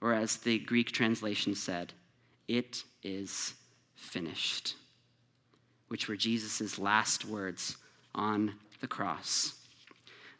Or 0.00 0.12
as 0.12 0.36
the 0.36 0.58
Greek 0.58 0.92
translation 0.92 1.54
said, 1.54 1.92
it 2.48 2.84
is 3.02 3.54
finished, 3.94 4.74
which 5.88 6.06
were 6.06 6.16
Jesus' 6.16 6.78
last 6.78 7.24
words 7.24 7.76
on 8.14 8.54
the 8.80 8.86
cross 8.86 9.59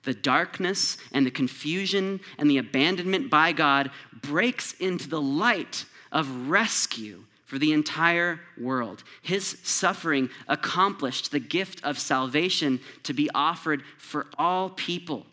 the 0.02 0.14
darkness 0.14 0.96
and 1.12 1.26
the 1.26 1.30
confusion 1.30 2.20
and 2.38 2.50
the 2.50 2.58
abandonment 2.58 3.30
by 3.30 3.52
God 3.52 3.90
breaks 4.22 4.72
into 4.74 5.08
the 5.08 5.20
light 5.20 5.84
of 6.10 6.48
rescue 6.48 7.24
for 7.44 7.58
the 7.58 7.72
entire 7.72 8.40
world. 8.58 9.02
His 9.22 9.58
suffering 9.62 10.30
accomplished 10.46 11.32
the 11.32 11.40
gift 11.40 11.84
of 11.84 11.98
salvation 11.98 12.80
to 13.02 13.12
be 13.12 13.28
offered 13.34 13.82
for 13.98 14.26
all 14.38 14.70
people. 14.70 15.26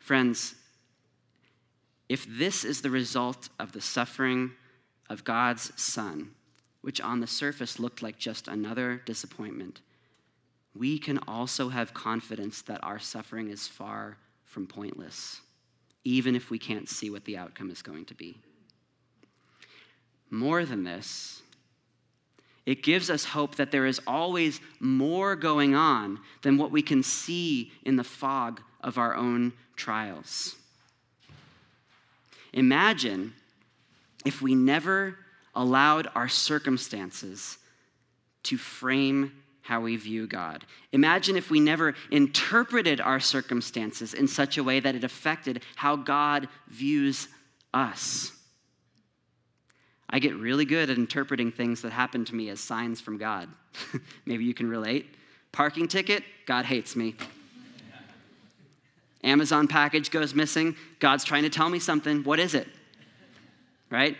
Friends, 0.00 0.56
if 2.08 2.26
this 2.28 2.64
is 2.64 2.82
the 2.82 2.90
result 2.90 3.48
of 3.58 3.72
the 3.72 3.80
suffering 3.80 4.52
of 5.08 5.24
God's 5.24 5.72
Son, 5.80 6.30
which 6.80 7.00
on 7.00 7.20
the 7.20 7.26
surface 7.26 7.78
looked 7.78 8.02
like 8.02 8.18
just 8.18 8.48
another 8.48 9.02
disappointment, 9.06 9.80
we 10.78 10.98
can 10.98 11.18
also 11.26 11.68
have 11.68 11.94
confidence 11.94 12.62
that 12.62 12.82
our 12.82 12.98
suffering 12.98 13.50
is 13.50 13.66
far 13.66 14.16
from 14.44 14.66
pointless, 14.66 15.40
even 16.04 16.34
if 16.34 16.50
we 16.50 16.58
can't 16.58 16.88
see 16.88 17.10
what 17.10 17.24
the 17.24 17.36
outcome 17.36 17.70
is 17.70 17.82
going 17.82 18.04
to 18.06 18.14
be. 18.14 18.36
More 20.30 20.64
than 20.64 20.84
this, 20.84 21.42
it 22.64 22.82
gives 22.82 23.10
us 23.10 23.24
hope 23.24 23.54
that 23.56 23.70
there 23.70 23.86
is 23.86 24.00
always 24.06 24.60
more 24.80 25.36
going 25.36 25.74
on 25.74 26.18
than 26.42 26.58
what 26.58 26.72
we 26.72 26.82
can 26.82 27.02
see 27.02 27.72
in 27.84 27.96
the 27.96 28.04
fog 28.04 28.60
of 28.80 28.98
our 28.98 29.14
own 29.14 29.52
trials. 29.76 30.56
Imagine 32.52 33.34
if 34.24 34.42
we 34.42 34.54
never 34.54 35.16
allowed 35.54 36.08
our 36.14 36.28
circumstances 36.28 37.58
to 38.42 38.56
frame 38.56 39.32
how 39.66 39.80
we 39.80 39.96
view 39.96 40.26
God. 40.26 40.64
Imagine 40.92 41.36
if 41.36 41.50
we 41.50 41.58
never 41.58 41.94
interpreted 42.10 43.00
our 43.00 43.18
circumstances 43.18 44.14
in 44.14 44.28
such 44.28 44.58
a 44.58 44.64
way 44.64 44.78
that 44.78 44.94
it 44.94 45.02
affected 45.02 45.62
how 45.74 45.96
God 45.96 46.48
views 46.68 47.26
us. 47.74 48.30
I 50.08 50.20
get 50.20 50.36
really 50.36 50.64
good 50.64 50.88
at 50.88 50.98
interpreting 50.98 51.50
things 51.50 51.82
that 51.82 51.90
happen 51.90 52.24
to 52.26 52.34
me 52.34 52.48
as 52.48 52.60
signs 52.60 53.00
from 53.00 53.18
God. 53.18 53.48
Maybe 54.24 54.44
you 54.44 54.54
can 54.54 54.68
relate. 54.68 55.16
Parking 55.50 55.88
ticket, 55.88 56.22
God 56.46 56.64
hates 56.64 56.94
me. 56.94 57.16
Amazon 59.24 59.66
package 59.66 60.12
goes 60.12 60.32
missing, 60.32 60.76
God's 61.00 61.24
trying 61.24 61.42
to 61.42 61.50
tell 61.50 61.68
me 61.68 61.80
something. 61.80 62.22
What 62.22 62.38
is 62.38 62.54
it? 62.54 62.68
Right? 63.90 64.16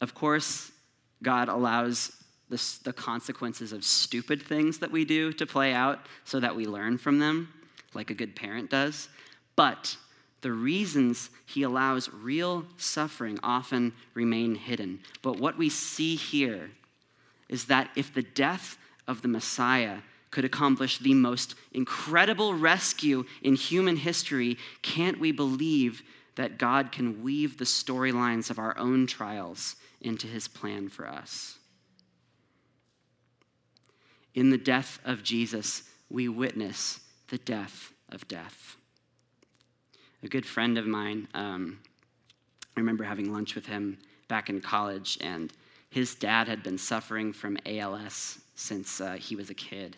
Of 0.00 0.14
course, 0.14 0.70
God 1.20 1.48
allows 1.48 2.12
the, 2.52 2.78
the 2.84 2.92
consequences 2.92 3.72
of 3.72 3.82
stupid 3.82 4.42
things 4.42 4.78
that 4.78 4.92
we 4.92 5.06
do 5.06 5.32
to 5.32 5.46
play 5.46 5.72
out 5.72 6.00
so 6.24 6.38
that 6.38 6.54
we 6.54 6.66
learn 6.66 6.98
from 6.98 7.18
them, 7.18 7.48
like 7.94 8.10
a 8.10 8.14
good 8.14 8.36
parent 8.36 8.70
does. 8.70 9.08
But 9.56 9.96
the 10.42 10.52
reasons 10.52 11.30
he 11.46 11.62
allows 11.62 12.10
real 12.12 12.66
suffering 12.76 13.38
often 13.42 13.94
remain 14.12 14.54
hidden. 14.54 15.00
But 15.22 15.40
what 15.40 15.56
we 15.56 15.70
see 15.70 16.14
here 16.14 16.70
is 17.48 17.64
that 17.66 17.88
if 17.96 18.12
the 18.12 18.22
death 18.22 18.76
of 19.08 19.22
the 19.22 19.28
Messiah 19.28 19.98
could 20.30 20.44
accomplish 20.44 20.98
the 20.98 21.14
most 21.14 21.54
incredible 21.72 22.52
rescue 22.52 23.24
in 23.42 23.54
human 23.54 23.96
history, 23.96 24.58
can't 24.82 25.18
we 25.18 25.32
believe 25.32 26.02
that 26.36 26.58
God 26.58 26.92
can 26.92 27.22
weave 27.22 27.56
the 27.56 27.64
storylines 27.64 28.50
of 28.50 28.58
our 28.58 28.76
own 28.76 29.06
trials 29.06 29.76
into 30.02 30.26
his 30.26 30.48
plan 30.48 30.90
for 30.90 31.06
us? 31.06 31.58
In 34.34 34.50
the 34.50 34.58
death 34.58 34.98
of 35.04 35.22
Jesus, 35.22 35.82
we 36.08 36.28
witness 36.28 37.00
the 37.28 37.38
death 37.38 37.92
of 38.10 38.26
death. 38.28 38.76
A 40.22 40.28
good 40.28 40.46
friend 40.46 40.78
of 40.78 40.86
mine, 40.86 41.28
um, 41.34 41.80
I 42.76 42.80
remember 42.80 43.04
having 43.04 43.32
lunch 43.32 43.54
with 43.54 43.66
him 43.66 43.98
back 44.28 44.48
in 44.48 44.60
college, 44.60 45.18
and 45.20 45.52
his 45.90 46.14
dad 46.14 46.48
had 46.48 46.62
been 46.62 46.78
suffering 46.78 47.32
from 47.32 47.58
ALS 47.66 48.38
since 48.54 49.00
uh, 49.00 49.14
he 49.14 49.36
was 49.36 49.50
a 49.50 49.54
kid. 49.54 49.96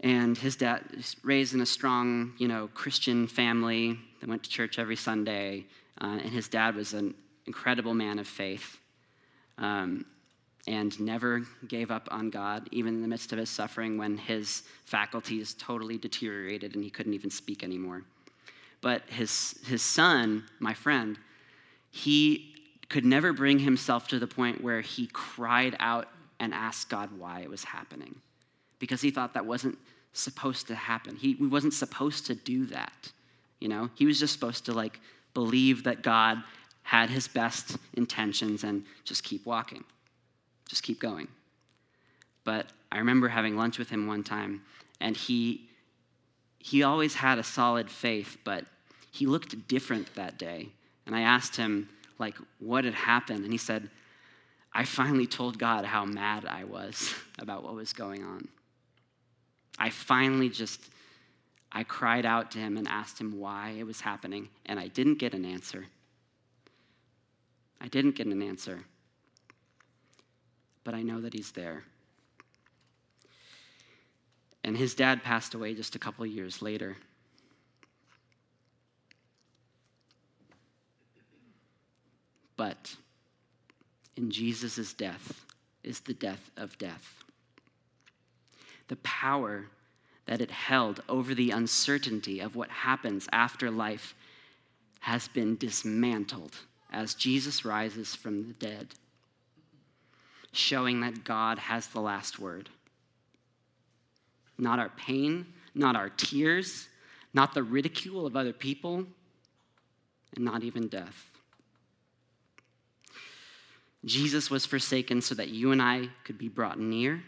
And 0.00 0.36
his 0.36 0.56
dad 0.56 0.84
was 0.94 1.16
raised 1.24 1.54
in 1.54 1.60
a 1.60 1.66
strong, 1.66 2.34
you 2.38 2.46
know, 2.46 2.68
Christian 2.74 3.26
family. 3.26 3.98
They 4.20 4.26
went 4.26 4.44
to 4.44 4.50
church 4.50 4.78
every 4.78 4.96
Sunday, 4.96 5.66
uh, 6.00 6.18
and 6.22 6.30
his 6.32 6.48
dad 6.48 6.76
was 6.76 6.92
an 6.92 7.14
incredible 7.46 7.94
man 7.94 8.18
of 8.18 8.28
faith. 8.28 8.78
Um, 9.58 10.04
and 10.66 10.98
never 11.00 11.42
gave 11.68 11.90
up 11.90 12.08
on 12.10 12.30
God, 12.30 12.68
even 12.72 12.94
in 12.94 13.02
the 13.02 13.08
midst 13.08 13.32
of 13.32 13.38
his 13.38 13.50
suffering 13.50 13.98
when 13.98 14.16
his 14.18 14.62
faculties 14.84 15.54
totally 15.54 15.96
deteriorated 15.98 16.74
and 16.74 16.82
he 16.82 16.90
couldn't 16.90 17.14
even 17.14 17.30
speak 17.30 17.62
anymore. 17.62 18.02
But 18.80 19.02
his, 19.08 19.58
his 19.66 19.82
son, 19.82 20.44
my 20.58 20.74
friend, 20.74 21.18
he 21.90 22.54
could 22.88 23.04
never 23.04 23.32
bring 23.32 23.58
himself 23.60 24.08
to 24.08 24.18
the 24.18 24.26
point 24.26 24.62
where 24.62 24.80
he 24.80 25.08
cried 25.12 25.76
out 25.78 26.08
and 26.38 26.52
asked 26.52 26.88
God 26.88 27.10
why 27.18 27.40
it 27.40 27.50
was 27.50 27.64
happening. 27.64 28.16
because 28.78 29.00
he 29.00 29.10
thought 29.10 29.34
that 29.34 29.46
wasn't 29.46 29.78
supposed 30.12 30.66
to 30.68 30.74
happen. 30.74 31.16
He, 31.16 31.34
wasn't 31.34 31.74
supposed 31.74 32.26
to 32.26 32.34
do 32.34 32.66
that. 32.66 33.12
You 33.60 33.68
know, 33.68 33.90
he 33.94 34.06
was 34.06 34.18
just 34.18 34.32
supposed 34.32 34.66
to 34.66 34.72
like 34.72 35.00
believe 35.34 35.84
that 35.84 36.02
God 36.02 36.42
had 36.82 37.10
his 37.10 37.28
best 37.28 37.76
intentions 37.94 38.64
and 38.64 38.84
just 39.04 39.24
keep 39.24 39.44
walking, 39.44 39.84
just 40.68 40.82
keep 40.82 41.00
going. 41.00 41.28
But 42.44 42.66
I 42.92 42.98
remember 42.98 43.28
having 43.28 43.56
lunch 43.56 43.78
with 43.78 43.90
him 43.90 44.06
one 44.06 44.24
time, 44.24 44.62
and 45.00 45.16
he 45.16 45.68
he 46.58 46.82
always 46.82 47.14
had 47.14 47.38
a 47.38 47.44
solid 47.44 47.88
faith, 47.88 48.38
but 48.42 48.64
he 49.12 49.24
looked 49.26 49.68
different 49.68 50.12
that 50.16 50.36
day. 50.36 50.70
And 51.06 51.14
I 51.14 51.20
asked 51.20 51.54
him, 51.54 51.88
like, 52.18 52.34
what 52.58 52.84
had 52.84 52.94
happened? 52.94 53.44
And 53.44 53.52
he 53.52 53.58
said, 53.58 53.88
I 54.72 54.84
finally 54.84 55.28
told 55.28 55.60
God 55.60 55.84
how 55.84 56.04
mad 56.04 56.44
I 56.44 56.64
was 56.64 57.14
about 57.38 57.62
what 57.62 57.74
was 57.74 57.92
going 57.92 58.24
on. 58.24 58.48
I 59.78 59.90
finally 59.90 60.48
just, 60.48 60.80
I 61.70 61.84
cried 61.84 62.26
out 62.26 62.50
to 62.52 62.58
him 62.58 62.76
and 62.76 62.88
asked 62.88 63.20
him 63.20 63.38
why 63.38 63.76
it 63.78 63.86
was 63.86 64.00
happening, 64.00 64.48
and 64.64 64.80
I 64.80 64.88
didn't 64.88 65.20
get 65.20 65.34
an 65.34 65.44
answer. 65.44 65.86
I 67.80 67.88
didn't 67.88 68.16
get 68.16 68.26
an 68.26 68.42
answer. 68.42 68.84
But 70.86 70.94
I 70.94 71.02
know 71.02 71.20
that 71.20 71.34
he's 71.34 71.50
there. 71.50 71.82
And 74.62 74.76
his 74.76 74.94
dad 74.94 75.24
passed 75.24 75.52
away 75.52 75.74
just 75.74 75.96
a 75.96 75.98
couple 75.98 76.24
years 76.24 76.62
later. 76.62 76.96
But 82.56 82.94
in 84.16 84.30
Jesus' 84.30 84.92
death 84.92 85.44
is 85.82 85.98
the 85.98 86.14
death 86.14 86.52
of 86.56 86.78
death. 86.78 87.16
The 88.86 88.96
power 88.96 89.66
that 90.26 90.40
it 90.40 90.52
held 90.52 91.02
over 91.08 91.34
the 91.34 91.50
uncertainty 91.50 92.38
of 92.38 92.54
what 92.54 92.70
happens 92.70 93.26
after 93.32 93.72
life 93.72 94.14
has 95.00 95.26
been 95.26 95.56
dismantled 95.56 96.54
as 96.92 97.14
Jesus 97.14 97.64
rises 97.64 98.14
from 98.14 98.46
the 98.46 98.54
dead, 98.54 98.94
showing 100.52 101.00
that 101.00 101.24
God 101.24 101.58
has 101.58 101.86
the 101.88 102.00
last 102.00 102.38
word. 102.38 102.68
Not 104.58 104.78
our 104.78 104.88
pain, 104.90 105.46
not 105.74 105.96
our 105.96 106.08
tears, 106.08 106.88
not 107.34 107.54
the 107.54 107.62
ridicule 107.62 108.26
of 108.26 108.36
other 108.36 108.52
people, 108.52 109.06
and 110.34 110.44
not 110.44 110.62
even 110.62 110.88
death. 110.88 111.36
Jesus 114.04 114.50
was 114.50 114.64
forsaken 114.64 115.20
so 115.20 115.34
that 115.34 115.48
you 115.48 115.72
and 115.72 115.82
I 115.82 116.08
could 116.24 116.38
be 116.38 116.48
brought 116.48 116.78
near 116.78 117.22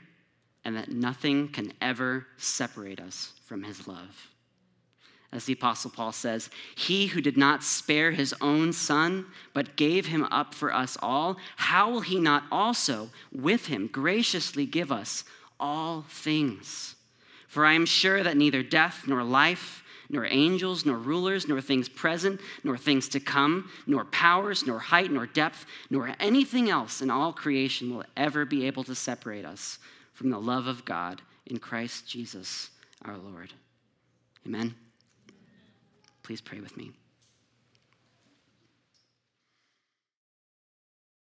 and 0.65 0.77
that 0.77 0.91
nothing 0.91 1.49
can 1.49 1.73
ever 1.81 2.27
separate 2.37 3.01
us 3.01 3.33
from 3.47 3.63
his 3.63 3.89
love. 3.89 4.29
As 5.31 5.45
the 5.45 5.53
Apostle 5.53 5.91
Paul 5.91 6.13
says, 6.13 6.49
He 6.75 7.09
who 7.09 7.21
did 7.21 7.37
not 7.37 7.63
spare 7.63 8.13
his 8.13 8.35
own 8.41 8.73
son, 8.73 9.27
but 9.53 9.77
gave 9.77 10.07
him 10.07 10.25
up 10.25 10.55
for 10.55 10.73
us 10.73 10.97
all, 11.03 11.37
how 11.57 11.91
will 11.91 12.01
he 12.01 12.19
not 12.19 12.45
also 12.51 13.11
with 13.31 13.67
him 13.67 13.89
graciously 13.89 14.65
give 14.65 14.91
us 14.91 15.25
all 15.61 16.07
things? 16.09 16.95
For 17.47 17.67
I 17.67 17.75
am 17.75 17.85
sure 17.85 18.23
that 18.23 18.37
neither 18.39 18.63
death 18.63 19.05
nor 19.07 19.23
life, 19.23 19.85
nor 20.11 20.25
angels, 20.25 20.87
nor 20.87 20.97
rulers, 20.97 21.47
nor 21.47 21.61
things 21.61 21.89
present, 21.91 22.41
nor 22.65 22.79
things 22.79 23.09
to 23.11 23.21
come, 23.21 23.71
nor 23.87 24.07
powers, 24.07 24.67
nor 24.67 24.79
height, 24.79 25.11
nor 25.11 25.27
depth, 25.27 25.67
nor 25.91 26.15
anything 26.19 26.71
else 26.71 27.03
in 27.03 27.11
all 27.11 27.35
creation 27.35 27.95
will 27.95 28.05
ever 28.17 28.47
be 28.47 28.67
able 28.67 28.85
to 28.85 28.95
separate 28.95 29.45
us 29.45 29.79
from 30.15 30.31
the 30.31 30.41
love 30.41 30.67
of 30.67 30.87
God 30.87 31.21
in 31.47 31.59
Christ 31.59 32.09
Jesus 32.09 32.71
our 33.05 33.19
Lord. 33.19 33.53
Amen. 34.47 34.75
Please 36.29 36.43
pray 36.43 36.61
with 36.61 36.77
me. 36.77 36.93